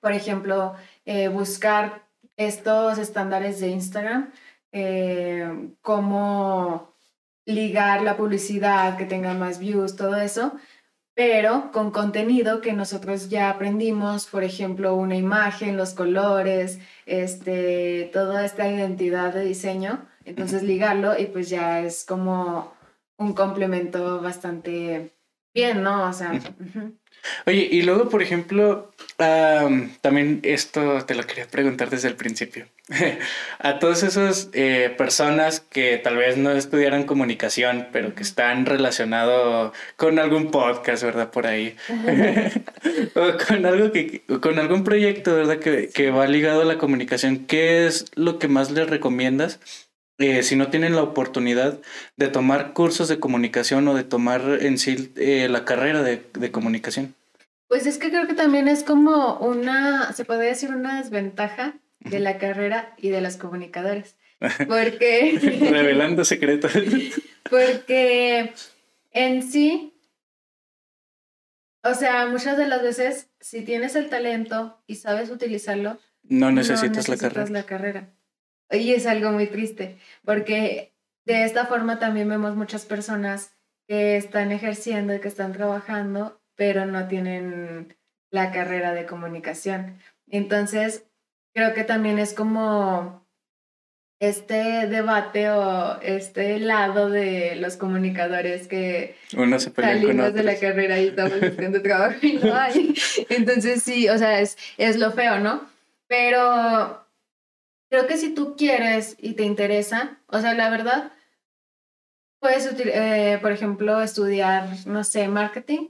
[0.00, 0.74] por ejemplo,
[1.06, 2.06] eh, buscar
[2.36, 4.30] estos estándares de Instagram,
[4.72, 6.94] eh, cómo
[7.46, 10.54] ligar la publicidad, que tenga más views, todo eso,
[11.20, 18.42] pero con contenido que nosotros ya aprendimos, por ejemplo, una imagen, los colores, este, toda
[18.42, 22.72] esta identidad de diseño, entonces ligarlo y pues ya es como
[23.18, 25.14] un complemento bastante
[25.52, 26.08] bien, ¿no?
[26.08, 26.40] O sea...
[27.46, 28.90] Oye, y luego, por ejemplo,
[30.00, 32.66] también esto te lo quería preguntar desde el principio.
[33.58, 39.72] a todas esas eh, personas que tal vez no estudiaran comunicación, pero que están relacionados
[39.96, 41.30] con algún podcast, ¿verdad?
[41.30, 41.76] Por ahí.
[43.14, 45.58] o con algo que, con algún proyecto, ¿verdad?
[45.58, 47.46] Que, que va ligado a la comunicación.
[47.46, 49.60] ¿Qué es lo que más les recomiendas?
[50.20, 51.80] Eh, si no tienen la oportunidad
[52.16, 56.50] de tomar cursos de comunicación o de tomar en sí eh, la carrera de, de,
[56.52, 57.14] comunicación?
[57.68, 62.20] Pues es que creo que también es como una, se podría decir una desventaja de
[62.20, 64.16] la carrera y de los comunicadores.
[64.68, 65.38] Porque...
[65.70, 66.72] Revelando secretos.
[67.50, 68.52] porque
[69.12, 69.94] en sí,
[71.82, 77.08] o sea, muchas de las veces, si tienes el talento y sabes utilizarlo, no necesitas,
[77.08, 77.50] la carrera.
[77.50, 78.10] La carrera.
[78.70, 80.92] Y es algo muy triste, porque
[81.24, 83.56] de esta forma también vemos muchas personas
[83.88, 87.96] que están ejerciendo y que están trabajando, pero no tienen
[88.30, 89.98] la carrera de comunicación.
[90.28, 91.04] Entonces,
[91.52, 93.26] creo que también es como
[94.20, 101.00] este debate o este lado de los comunicadores que Uno se salimos de la carrera
[101.00, 102.94] y estamos buscando trabajo y no hay.
[103.30, 105.66] Entonces sí, o sea, es, es lo feo, ¿no?
[106.06, 107.02] Pero
[107.90, 111.12] creo que si tú quieres y te interesa, o sea, la verdad,
[112.40, 115.88] puedes, eh, por ejemplo, estudiar, no sé, marketing,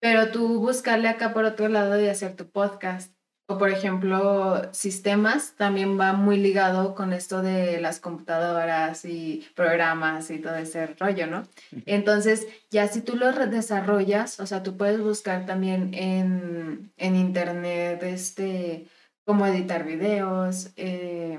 [0.00, 3.12] pero tú buscarle acá por otro lado y hacer tu podcast.
[3.48, 10.30] O, por ejemplo, sistemas también va muy ligado con esto de las computadoras y programas
[10.30, 11.42] y todo ese rollo, ¿no?
[11.84, 18.00] Entonces, ya si tú lo desarrollas, o sea, tú puedes buscar también en, en internet,
[18.04, 18.86] este,
[19.24, 21.38] cómo editar videos, eh,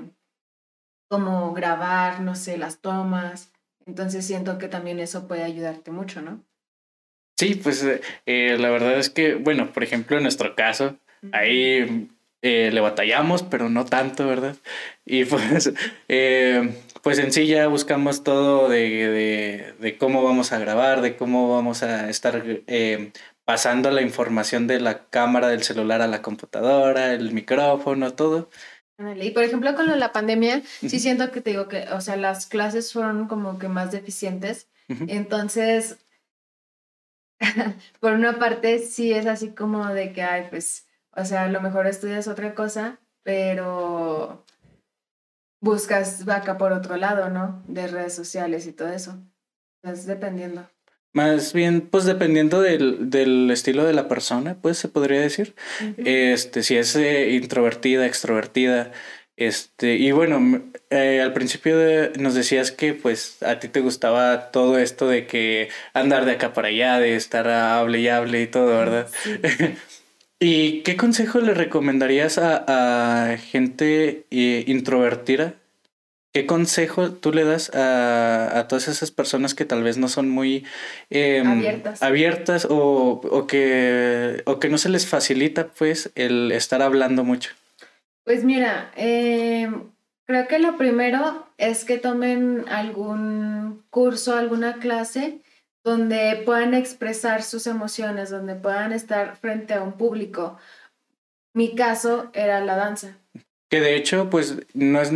[1.08, 3.52] cómo grabar, no sé, las tomas.
[3.86, 6.42] Entonces siento que también eso puede ayudarte mucho, ¿no?
[7.38, 10.96] Sí, pues eh, eh, la verdad es que, bueno, por ejemplo, en nuestro caso,
[11.32, 12.08] ahí
[12.40, 14.56] le batallamos, pero no tanto, ¿verdad?
[15.04, 15.72] Y pues,
[17.02, 21.54] pues en sí ya buscamos todo de, de, de, cómo vamos a grabar, de cómo
[21.54, 22.44] vamos a estar
[23.44, 28.50] pasando la información de la cámara del celular a la computadora, el micrófono, todo.
[29.16, 32.46] Y por ejemplo, con la pandemia, sí siento que te digo que, o sea, las
[32.46, 34.68] clases fueron como que más deficientes.
[35.08, 35.98] Entonces,
[38.00, 40.86] por una parte, sí es así como de que, ay, pues,
[41.16, 44.44] o sea, a lo mejor estudias otra cosa, pero
[45.60, 47.62] buscas vaca por otro lado, ¿no?
[47.66, 49.18] De redes sociales y todo eso.
[49.82, 50.68] Entonces, dependiendo.
[51.12, 55.54] Más bien, pues dependiendo del, del, estilo de la persona, pues se podría decir.
[55.98, 58.92] Este, si es eh, introvertida, extrovertida.
[59.36, 61.76] Este, y bueno, eh, al principio
[62.18, 66.54] nos decías que pues a ti te gustaba todo esto de que andar de acá
[66.54, 69.08] para allá, de estar hable y hable y todo, ¿verdad?
[70.40, 75.61] ¿Y qué consejo le recomendarías a, a gente eh, introvertida
[76.32, 80.30] ¿Qué consejo tú le das a, a, todas esas personas que tal vez no son
[80.30, 80.64] muy
[81.10, 86.80] em, abiertas, abiertas o, o, que, o que no se les facilita pues el estar
[86.80, 87.50] hablando mucho?
[88.24, 89.92] Pues mira, em,
[90.32, 95.42] Creo que lo primero es que tomen algún curso, alguna clase
[95.84, 100.58] donde puedan expresar sus emociones, donde puedan estar frente a un público.
[101.54, 103.18] Mi caso era la danza.
[103.72, 105.10] Que de hecho, pues no es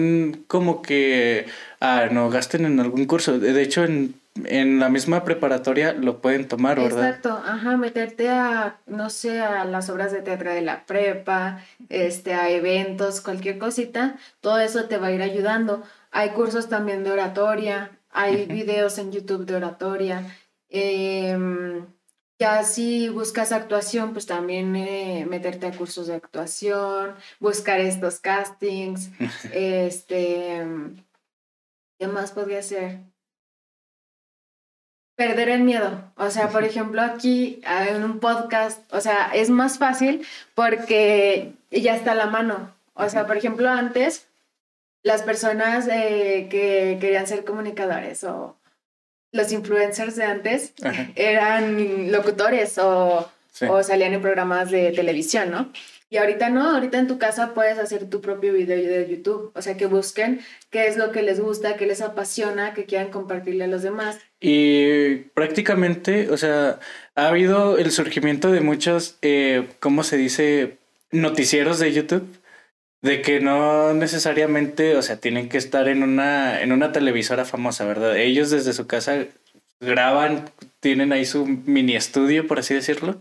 [0.46, 1.44] como que
[1.78, 3.38] ah, no gasten en algún curso.
[3.38, 4.14] De hecho, en,
[4.46, 7.06] en la misma preparatoria lo pueden tomar, ¿verdad?
[7.06, 12.32] Exacto, ajá, meterte a, no sé, a las obras de teatro de la prepa, este,
[12.32, 15.82] a eventos, cualquier cosita, todo eso te va a ir ayudando.
[16.10, 20.34] Hay cursos también de oratoria, hay videos en YouTube de oratoria.
[20.70, 21.84] Em,
[22.38, 29.10] ya si buscas actuación, pues también eh, meterte a cursos de actuación, buscar estos castings,
[29.52, 30.66] este,
[31.98, 33.00] ¿qué más podría ser?
[35.16, 36.12] Perder el miedo.
[36.16, 41.96] O sea, por ejemplo, aquí en un podcast, o sea, es más fácil porque ya
[41.96, 42.74] está a la mano.
[42.92, 44.28] O sea, por ejemplo, antes
[45.02, 48.56] las personas eh, que querían ser comunicadores o
[49.36, 50.72] los influencers de antes
[51.14, 53.30] eran locutores o,
[53.68, 55.72] o, salían en programas de televisión, ¿no?
[56.08, 59.62] Y ahorita no, ahorita en tu casa puedes hacer tu propio video de YouTube, o
[59.62, 63.64] sea, que busquen qué es lo que les gusta, qué les apasiona, que quieran compartirle
[63.64, 64.18] a los demás.
[64.40, 66.78] Y prácticamente, o sea,
[67.16, 70.78] ha habido el surgimiento de muchos, eh, ¿cómo se dice?
[71.10, 72.26] Noticieros de YouTube
[73.06, 77.84] de que no necesariamente, o sea, tienen que estar en una, en una televisora famosa,
[77.84, 78.16] ¿verdad?
[78.16, 79.26] Ellos desde su casa
[79.78, 80.50] graban,
[80.80, 83.20] tienen ahí su mini estudio, por así decirlo.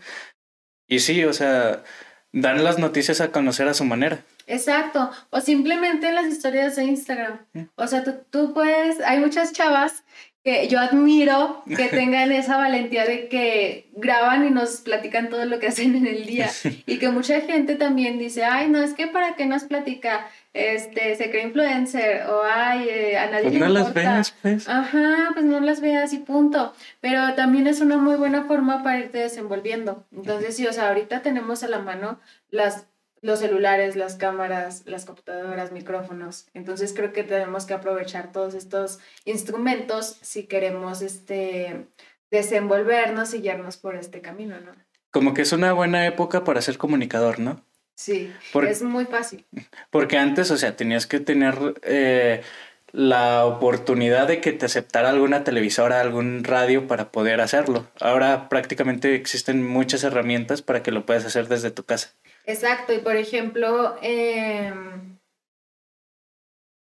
[0.88, 1.84] Y sí, o sea,
[2.32, 4.24] dan las noticias a conocer a su manera.
[4.48, 7.46] Exacto, o simplemente las historias de Instagram.
[7.54, 7.64] Mm.
[7.76, 10.04] O sea, tú, tú puedes, hay muchas chavas
[10.46, 15.58] que yo admiro que tengan esa valentía de que graban y nos platican todo lo
[15.60, 16.52] que hacen en el día
[16.86, 21.16] y que mucha gente también dice, ay, no, es que para qué nos platica, este,
[21.16, 24.70] se cree influencer o ay, eh, a nadie pues no las veas, pues.
[24.70, 26.74] Ajá, pues no las veas y punto.
[27.02, 30.06] Pero también es una muy buena forma para irte desenvolviendo.
[30.16, 32.20] Entonces, sí, o sea, ahorita tenemos a la mano
[32.52, 32.86] las
[33.26, 36.46] los celulares, las cámaras, las computadoras, micrófonos.
[36.54, 41.88] Entonces creo que tenemos que aprovechar todos estos instrumentos si queremos este,
[42.30, 44.74] desenvolvernos y guiarnos por este camino, ¿no?
[45.10, 47.66] Como que es una buena época para ser comunicador, ¿no?
[47.96, 48.32] Sí,
[48.68, 49.44] es muy fácil.
[49.90, 52.44] Porque antes, o sea, tenías que tener eh,
[52.92, 57.88] la oportunidad de que te aceptara alguna televisora, algún radio para poder hacerlo.
[58.00, 62.14] Ahora prácticamente existen muchas herramientas para que lo puedas hacer desde tu casa.
[62.46, 65.18] Exacto, y por ejemplo, em,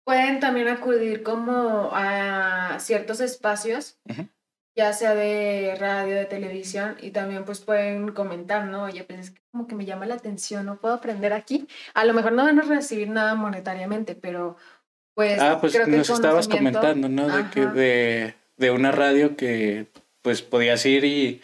[0.04, 3.98] pueden también acudir como a ciertos espacios,
[4.76, 8.84] ya sea de radio, de televisión, y también pues pueden comentar, ¿no?
[8.84, 11.66] Oye, pues es como que me llama la atención, no puedo aprender aquí.
[11.94, 14.56] A lo mejor no van a recibir nada monetariamente, pero
[15.14, 15.40] pues...
[15.40, 17.28] Ah, pues creo que nos estabas comentando, ¿no?
[17.28, 19.86] De que de, de una radio que
[20.22, 21.40] pues podías ir y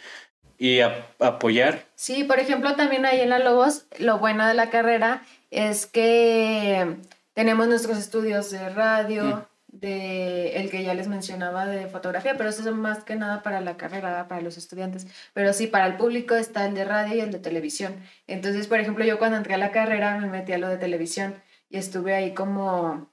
[0.63, 1.83] y apoyar.
[1.93, 6.99] Sí, por ejemplo, también ahí en la Lobos, lo bueno de la carrera es que
[7.33, 9.41] tenemos nuestros estudios de radio, mm.
[9.67, 13.59] de el que ya les mencionaba de fotografía, pero eso es más que nada para
[13.59, 15.05] la carrera, para los estudiantes.
[15.33, 17.97] Pero sí, para el público está el de radio y el de televisión.
[18.27, 21.35] Entonces, por ejemplo, yo cuando entré a la carrera me metí a lo de televisión
[21.67, 23.11] y estuve ahí como,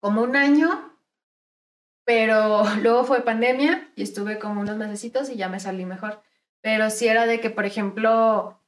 [0.00, 0.90] como un año
[2.06, 6.22] pero luego fue pandemia y estuve como unos mesecitos y ya me salí mejor
[6.62, 8.60] pero sí era de que, por ejemplo,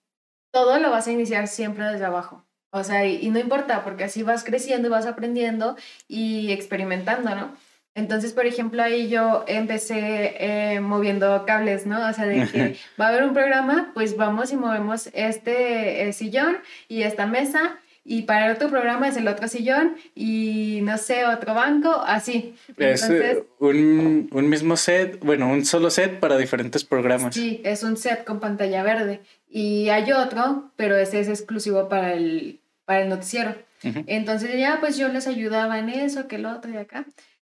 [0.53, 2.45] todo lo vas a iniciar siempre desde abajo.
[2.70, 5.76] O sea, y, no importa, porque así vas creciendo y vas aprendiendo
[6.07, 7.57] y experimentando, ¿no?
[7.95, 12.07] Entonces, por ejemplo, ahí yo empecé eh, moviendo cables, ¿no?
[12.09, 16.12] O sea, de que va a haber un programa, pues vamos y movemos este eh,
[16.12, 16.59] sillón
[16.89, 17.78] y esta mesa
[18.11, 22.54] y para el otro programa es el otro sillón y no sé, otro banco, así.
[22.78, 27.34] Es eh, un, un, mismo set, bueno, un solo set para diferentes programas.
[27.34, 32.14] Sí, es un set con pantalla verde y hay otro, pero ese es exclusivo para
[32.14, 33.54] el, para el noticiero.
[33.82, 37.04] Entonces ya pues yo les ayudaba en eso, que el otro y acá.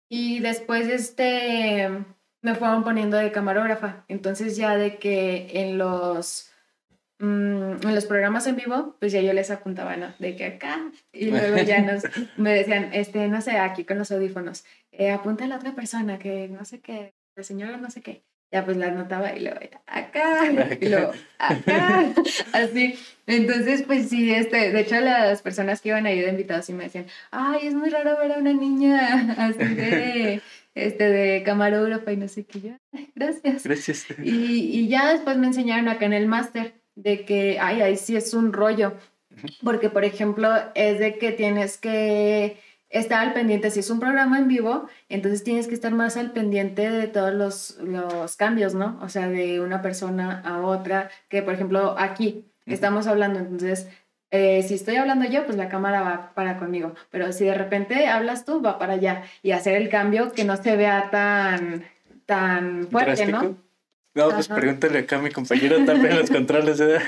[0.08, 1.88] Y después este
[2.42, 4.04] me fueron poniendo de camarógrafa.
[4.08, 6.50] Entonces ya de que en los
[7.20, 10.14] Mm, en los programas en vivo, pues ya yo les apuntaba, ¿no?
[10.20, 12.04] De que acá, y luego ya nos,
[12.36, 16.18] me decían, este, no sé, aquí con los audífonos, eh, apunta a la otra persona,
[16.18, 18.22] que no sé qué, la señora no sé qué.
[18.50, 20.46] Ya pues la anotaba y luego, acá,
[20.80, 22.14] y luego, acá,
[22.54, 22.98] así.
[23.26, 26.84] Entonces, pues sí, este, de hecho las personas que iban ahí de invitados sí me
[26.84, 30.40] decían, ay, es muy raro ver a una niña así de
[30.74, 32.60] este, de camarógrafa y no sé qué.
[32.60, 32.70] Yo,
[33.14, 33.64] gracias.
[33.64, 34.06] Gracias.
[34.22, 38.16] Y, y, ya después me enseñaron acá en el máster de que, ay, ahí sí
[38.16, 38.94] es un rollo,
[39.62, 43.70] porque por ejemplo es de que tienes que estar al pendiente.
[43.70, 47.32] Si es un programa en vivo, entonces tienes que estar más al pendiente de todos
[47.32, 48.98] los, los cambios, ¿no?
[49.00, 53.88] O sea, de una persona a otra, que por ejemplo aquí estamos hablando, entonces
[54.30, 58.08] eh, si estoy hablando yo, pues la cámara va para conmigo, pero si de repente
[58.08, 61.84] hablas tú, va para allá y hacer el cambio que no se vea tan,
[62.26, 63.67] tan fuerte, ¿no?
[64.18, 66.80] No, pues pregúntale acá a mi compañero también los controles.
[66.80, 66.98] ¿eh?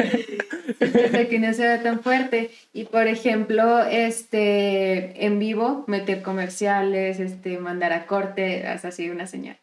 [1.28, 2.50] que no se vea tan fuerte.
[2.72, 9.26] Y por ejemplo, este, en vivo, meter comerciales, este, mandar a corte, hasta así una
[9.26, 9.58] señal.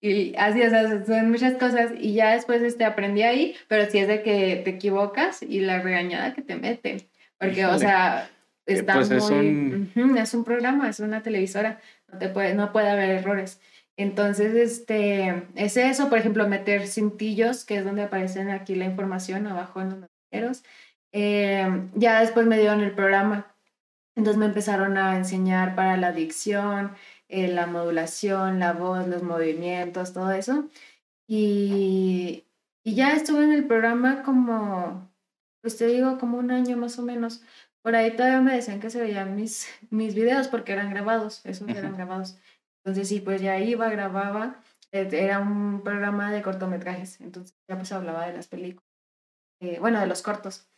[0.00, 3.98] Y así, o sea, son muchas cosas y ya después este, aprendí ahí, pero si
[3.98, 7.02] es de que te equivocas y la regañada que te meten,
[7.38, 8.30] porque, o sea,
[8.66, 9.18] eh, está pues muy...
[9.18, 10.18] Es un...
[10.18, 11.80] es un programa, es una televisora,
[12.10, 13.60] no, te puede, no puede haber errores.
[13.96, 19.46] Entonces, este, es eso, por ejemplo, meter cintillos, que es donde aparecen aquí la información
[19.46, 20.64] abajo en los noticieros.
[21.12, 23.54] Eh, ya después me dieron el programa,
[24.16, 26.92] entonces me empezaron a enseñar para la dicción,
[27.28, 30.68] eh, la modulación, la voz, los movimientos, todo eso.
[31.26, 32.44] Y,
[32.84, 35.10] y ya estuve en el programa como,
[35.62, 37.42] pues te digo, como un año más o menos.
[37.82, 41.68] Por ahí todavía me decían que se veían mis, mis videos porque eran grabados, esos
[41.68, 42.38] eran grabados.
[42.86, 44.60] Entonces sí, pues ya iba, grababa,
[44.92, 48.86] era un programa de cortometrajes, entonces ya pues hablaba de las películas,
[49.60, 50.68] eh, bueno, de los cortos.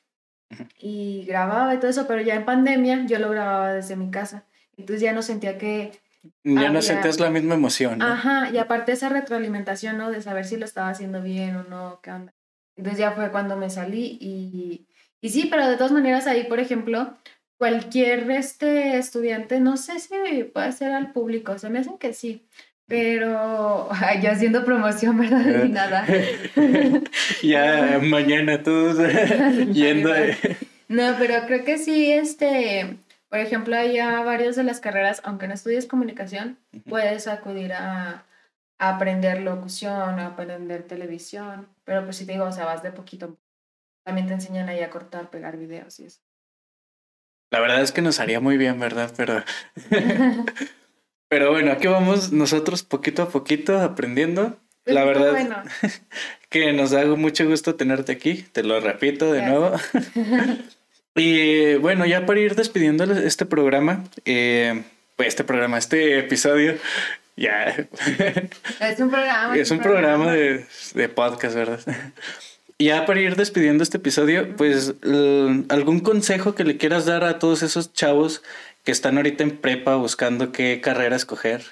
[0.79, 4.47] Y grababa y todo eso, pero ya en pandemia yo lo grababa desde mi casa.
[4.79, 6.01] Entonces ya no sentía que
[6.45, 8.01] ya no sentías la misma emoción.
[8.01, 10.11] Ajá, y aparte esa retroalimentación, ¿no?
[10.11, 12.33] De saber si lo estaba haciendo bien o no, qué onda.
[12.75, 14.89] Entonces ya fue cuando me salí y,
[15.21, 17.15] y sí, pero de todas maneras ahí, por ejemplo,
[17.59, 22.47] cualquier este estudiante, no sé si puede ser al público, se me hacen que sí,
[22.87, 23.91] pero
[24.23, 25.65] ya haciendo promoción, ¿verdad?
[25.65, 26.07] Ni nada.
[27.43, 28.99] ya mañana todos
[29.73, 30.11] yendo.
[30.89, 32.97] no, pero creo que sí, este,
[33.29, 38.25] por ejemplo, ya varias de las carreras, aunque no estudies comunicación, puedes acudir a,
[38.81, 43.37] aprender locución, a aprender televisión, pero pues si te digo, o sea, vas de poquito.
[44.05, 46.21] También te enseñan ahí a cortar, pegar videos y eso.
[47.51, 49.13] La verdad es que nos haría muy bien, ¿verdad?
[49.17, 49.43] Pero,
[51.29, 54.59] pero bueno, aquí vamos nosotros poquito a poquito aprendiendo.
[54.85, 55.65] Pues la verdad
[56.49, 59.73] que nos da mucho gusto tenerte aquí, te lo repito de nuevo.
[61.15, 64.85] Y bueno, ya para ir despidiendo este programa, eh,
[65.17, 66.77] pues este programa, este episodio,
[67.35, 67.75] ya.
[68.81, 69.57] Es un programa.
[69.57, 71.81] Es un programa, de, de, podcast, ¿verdad?
[72.81, 74.95] Ya para ir despidiendo este episodio, pues
[75.69, 78.43] algún consejo que le quieras dar a todos esos chavos
[78.85, 81.63] que están ahorita en prepa buscando qué carrera escoger.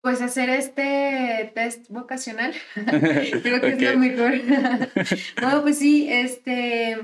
[0.00, 2.52] Pues hacer este test vocacional.
[2.74, 4.32] Creo que es lo mejor.
[5.40, 6.98] bueno, pues sí, este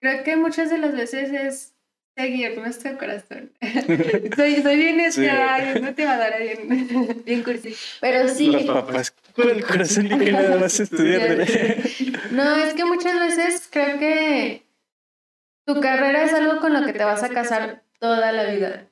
[0.00, 1.74] Creo que muchas de las veces es
[2.16, 3.52] seguir nuestro corazón.
[4.36, 7.74] soy, soy bien esperada, no te va a dar bien, bien cursi.
[8.00, 8.50] Pero sí.
[8.50, 11.36] Los papás con el corazón y que nada más estudiar.
[12.32, 14.66] no, es que muchas veces creo que
[15.66, 18.86] tu carrera es algo con lo que te vas a casar toda la vida.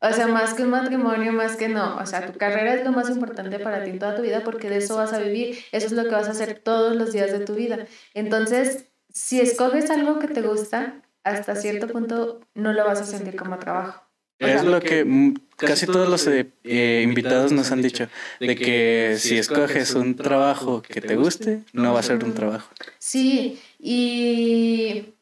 [0.00, 1.96] O sea, más que un matrimonio, más que no.
[1.96, 4.68] O sea, tu carrera es lo más importante para ti en toda tu vida porque
[4.68, 5.58] de eso vas a vivir.
[5.72, 7.86] Eso es lo que vas a hacer todos los días de tu vida.
[8.12, 13.36] Entonces, si escoges algo que te gusta, hasta cierto punto no lo vas a sentir
[13.36, 14.02] como trabajo.
[14.38, 18.08] Es lo que casi todos los eh, eh, invitados nos han dicho,
[18.40, 22.68] de que si escoges un trabajo que te guste, no va a ser un trabajo.
[22.98, 25.14] Sí, y,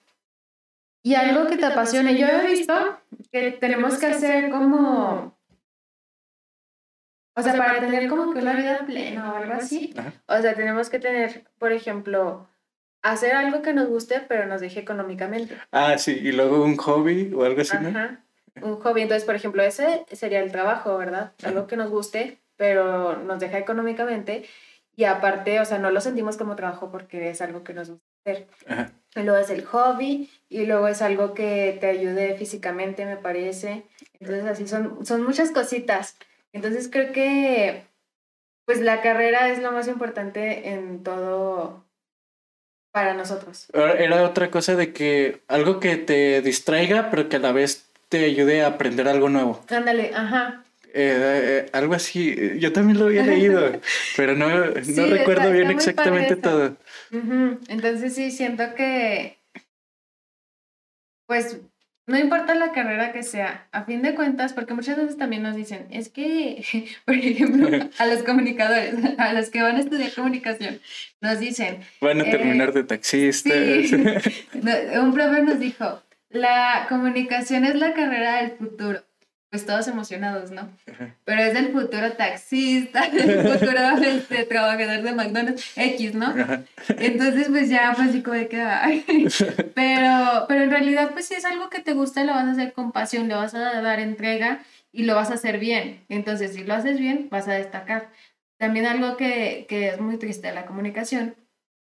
[1.02, 2.18] y algo que te apasione.
[2.18, 2.74] Yo he visto
[3.30, 5.38] que tenemos que hacer como,
[7.36, 9.94] o sea, para tener como que una vida plena o algo así,
[10.26, 12.48] o sea, tenemos que tener, por ejemplo,
[13.02, 15.56] hacer algo que nos guste, pero nos deje económicamente.
[15.72, 18.20] Ah, sí, y luego un hobby o algo así, Ajá.
[18.62, 21.32] Un hobby, entonces, por ejemplo, ese sería el trabajo, ¿verdad?
[21.44, 24.44] Algo que nos guste, pero nos deja económicamente.
[24.96, 28.04] Y aparte, o sea, no lo sentimos como trabajo porque es algo que nos gusta
[28.24, 28.48] hacer.
[28.66, 28.92] Ajá.
[29.14, 33.84] Y luego es el hobby y luego es algo que te ayude físicamente, me parece.
[34.18, 36.16] Entonces, así son, son muchas cositas.
[36.52, 37.84] Entonces, creo que,
[38.66, 41.84] pues, la carrera es lo más importante en todo,
[42.92, 43.68] para nosotros.
[43.72, 48.24] Era otra cosa de que algo que te distraiga, pero que a la vez te
[48.24, 49.64] ayude a aprender algo nuevo.
[49.68, 50.64] Ándale, ajá.
[50.92, 53.80] Eh, eh, algo así, yo también lo había leído,
[54.16, 56.76] pero no, no recuerdo bien exactamente todo.
[57.68, 59.38] Entonces sí, siento que,
[61.26, 61.60] pues
[62.10, 65.56] no importa la carrera que sea, a fin de cuentas, porque muchas veces también nos
[65.56, 66.64] dicen, es que,
[67.04, 67.68] por ejemplo,
[67.98, 70.80] a los comunicadores, a los que van a estudiar comunicación,
[71.20, 71.78] nos dicen...
[72.00, 73.52] Van a terminar de eh, taxistas.
[73.92, 79.02] un profe nos dijo, la comunicación es la carrera del futuro.
[79.50, 80.70] Pues todos emocionados, ¿no?
[81.24, 86.32] Pero es el futuro taxista, el futuro este, trabajador de McDonald's, X, ¿no?
[86.88, 88.60] Entonces, pues ya fue así como de que,
[89.74, 92.72] Pero, pero en realidad, pues si es algo que te gusta, lo vas a hacer
[92.72, 94.62] con pasión, le vas a dar entrega
[94.92, 96.04] y lo vas a hacer bien.
[96.08, 98.10] Entonces, si lo haces bien, vas a destacar.
[98.56, 101.34] También algo que, que es muy triste de la comunicación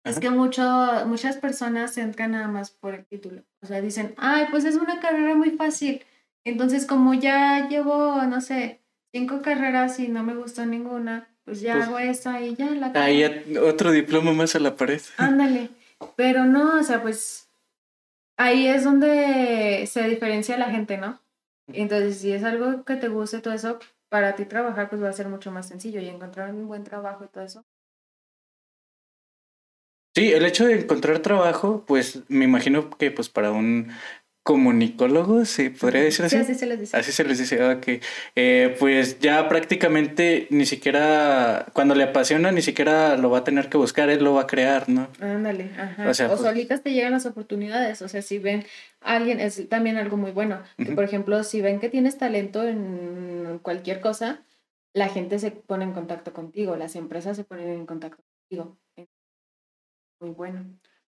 [0.03, 0.64] es que mucho,
[1.07, 3.44] muchas personas entran nada más por el título.
[3.61, 6.06] O sea, dicen, ay, pues es una carrera muy fácil
[6.46, 8.82] entonces, como ya llevo, no sé,
[9.12, 12.92] cinco carreras y no me gustó ninguna, pues ya pues hago esa y ya la
[12.94, 13.24] Ahí
[13.58, 15.02] otro diploma más a la pared.
[15.18, 15.70] Ándale.
[16.16, 17.50] Pero no, o sea, pues
[18.38, 21.20] ahí es donde se diferencia la gente, ¿no?
[21.68, 25.14] Entonces, si es algo que te guste todo eso, para ti trabajar pues va a
[25.14, 27.66] ser mucho más sencillo y encontrar un buen trabajo y todo eso.
[30.16, 33.92] Sí, el hecho de encontrar trabajo, pues me imagino que pues para un
[34.46, 36.36] comunicólogos, ¿se podría decir así?
[36.36, 36.96] Sí, así se les dice.
[36.96, 37.88] Así se les dice, ok.
[38.36, 43.70] Eh, pues ya prácticamente ni siquiera, cuando le apasiona, ni siquiera lo va a tener
[43.70, 45.08] que buscar, él lo va a crear, ¿no?
[45.20, 46.08] Ándale, ajá.
[46.08, 48.64] O, sea, pues solitas te llegan las oportunidades, o sea, si ven
[49.02, 50.62] a alguien, es también algo muy bueno,
[50.94, 54.44] por ejemplo, si ven que tienes talento en cualquier cosa,
[54.94, 58.78] la gente se pone en contacto contigo, las empresas se ponen en contacto contigo.
[60.20, 60.66] Muy bueno.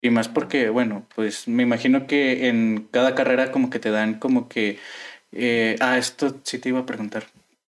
[0.06, 4.20] Y más porque, bueno, pues me imagino que en cada carrera como que te dan
[4.20, 4.78] como que...
[5.32, 7.24] Eh, ah, esto sí te iba a preguntar.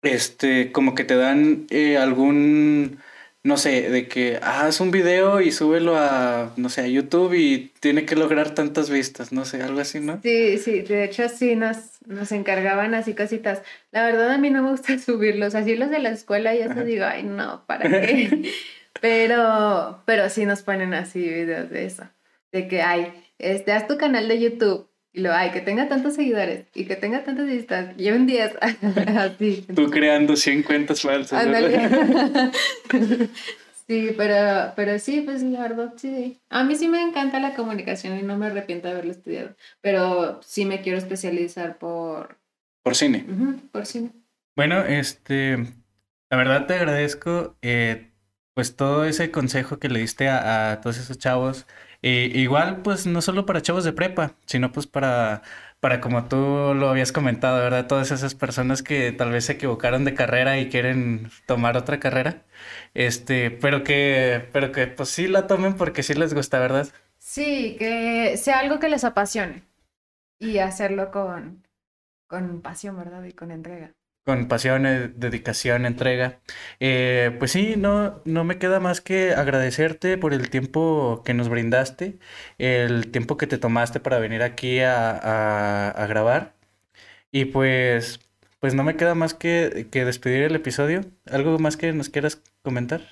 [0.02, 2.98] Este, como que te dan eh, algún,
[3.44, 7.70] no sé, de que haz un video y súbelo a, no sé, a YouTube y
[7.78, 10.20] tiene que lograr tantas vistas, no sé, algo así, ¿no?
[10.20, 13.62] Sí, sí, de hecho sí nos, nos encargaban así cositas.
[13.92, 16.84] La verdad a mí no me gusta subirlos, así los de la escuela y eso
[16.84, 18.50] digo, ay no, ¿para qué?
[19.00, 22.08] pero, pero sí nos ponen así videos de eso
[22.54, 26.14] de que hay, este, haz tu canal de YouTube y lo hay, que tenga tantos
[26.14, 28.56] seguidores y que tenga tantas vistas, y un 10,
[29.16, 29.66] así.
[29.74, 31.44] Tú creando 100 cuentas falsas.
[33.88, 36.40] sí, pero, pero sí, pues la verdad, sí.
[36.48, 40.40] A mí sí me encanta la comunicación y no me arrepiento de haberlo estudiado, pero
[40.42, 42.38] sí me quiero especializar por...
[42.84, 43.24] Por cine.
[43.72, 44.12] por cine.
[44.54, 45.56] Bueno, este,
[46.30, 48.12] la verdad te agradezco, eh,
[48.54, 51.66] pues todo ese consejo que le diste a, a todos esos chavos
[52.10, 55.42] igual, pues no solo para chavos de prepa, sino pues para,
[55.80, 56.36] para como tú
[56.74, 57.86] lo habías comentado, ¿verdad?
[57.86, 62.42] Todas esas personas que tal vez se equivocaron de carrera y quieren tomar otra carrera,
[62.94, 66.88] este, pero que, pero que pues sí la tomen porque sí les gusta, ¿verdad?
[67.18, 69.62] Sí, que sea algo que les apasione
[70.38, 71.66] y hacerlo con,
[72.26, 73.24] con pasión, ¿verdad?
[73.24, 73.94] Y con entrega
[74.24, 74.84] con pasión,
[75.16, 76.40] dedicación, entrega.
[76.80, 81.48] Eh, pues sí, no, no me queda más que agradecerte por el tiempo que nos
[81.48, 82.18] brindaste,
[82.58, 86.54] el tiempo que te tomaste para venir aquí a, a, grabar.
[87.30, 88.20] Y pues,
[88.60, 91.02] pues no me queda más que, que despedir el episodio.
[91.30, 93.02] ¿Algo más que nos quieras comentar?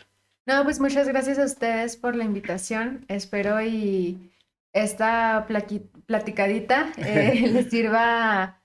[0.46, 3.04] No, pues muchas gracias a ustedes por la invitación.
[3.08, 4.32] Espero y
[4.72, 5.46] esta
[6.06, 8.61] platicadita eh, les sirva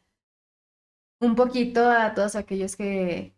[1.19, 3.33] un poquito a todos aquellos que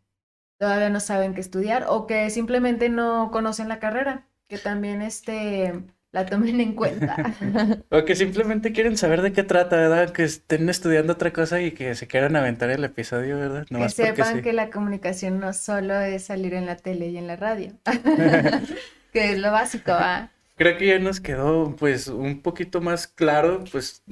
[0.60, 5.84] todavía no saben qué estudiar o que simplemente no conocen la carrera, que también este
[6.12, 7.16] la tomen en cuenta.
[7.90, 10.10] o que simplemente quieren saber de qué trata, ¿verdad?
[10.12, 13.66] Que estén estudiando otra cosa y que se quieran aventar el episodio, ¿verdad?
[13.68, 17.36] que sepan que la comunicación no solo es salir en la tele y en la
[17.36, 17.74] radio,
[19.14, 20.32] que es lo básico, ¿ah?
[20.56, 24.04] Creo que ya nos quedó pues un poquito más claro, pues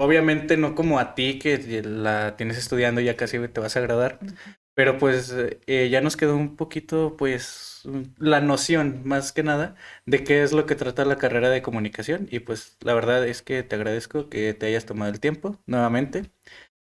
[0.00, 4.18] Obviamente no como a ti que la tienes estudiando ya casi te vas a agradar,
[4.74, 5.34] pero pues
[5.66, 7.82] eh, ya nos quedó un poquito pues
[8.16, 9.74] la noción más que nada
[10.06, 13.42] de qué es lo que trata la carrera de comunicación y pues la verdad es
[13.42, 16.30] que te agradezco que te hayas tomado el tiempo nuevamente.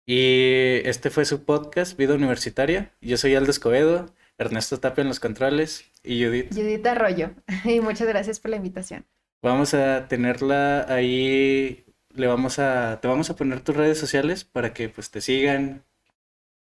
[0.07, 2.91] Y este fue su podcast Vida Universitaria.
[3.01, 4.07] Yo soy Aldo Escobedo,
[4.39, 6.55] Ernesto Tapia en los controles y Judith.
[6.55, 7.35] Judith Arroyo.
[7.65, 9.05] Y muchas gracias por la invitación.
[9.43, 11.84] Vamos a tenerla ahí
[12.15, 15.83] le vamos a, te vamos a poner tus redes sociales para que pues te sigan.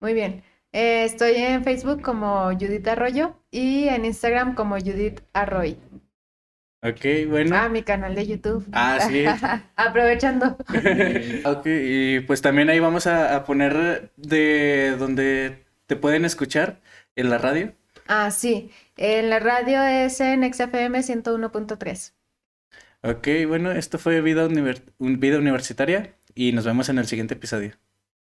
[0.01, 0.43] Muy bien.
[0.73, 5.77] Eh, estoy en Facebook como Judith Arroyo y en Instagram como Judith Arroy.
[6.83, 7.57] Ok, bueno.
[7.57, 8.67] Ah, mi canal de YouTube.
[8.73, 9.25] Ah, sí.
[9.77, 10.57] Aprovechando.
[11.45, 16.81] ok, y pues también ahí vamos a, a, poner de donde te pueden escuchar
[17.17, 17.75] en la radio.
[18.07, 18.71] Ah, sí.
[18.97, 22.12] En la radio es en XFM 101.3.
[23.02, 24.47] Ok, bueno, esto fue Vida,
[24.98, 27.74] Vida Universitaria y nos vemos en el siguiente episodio.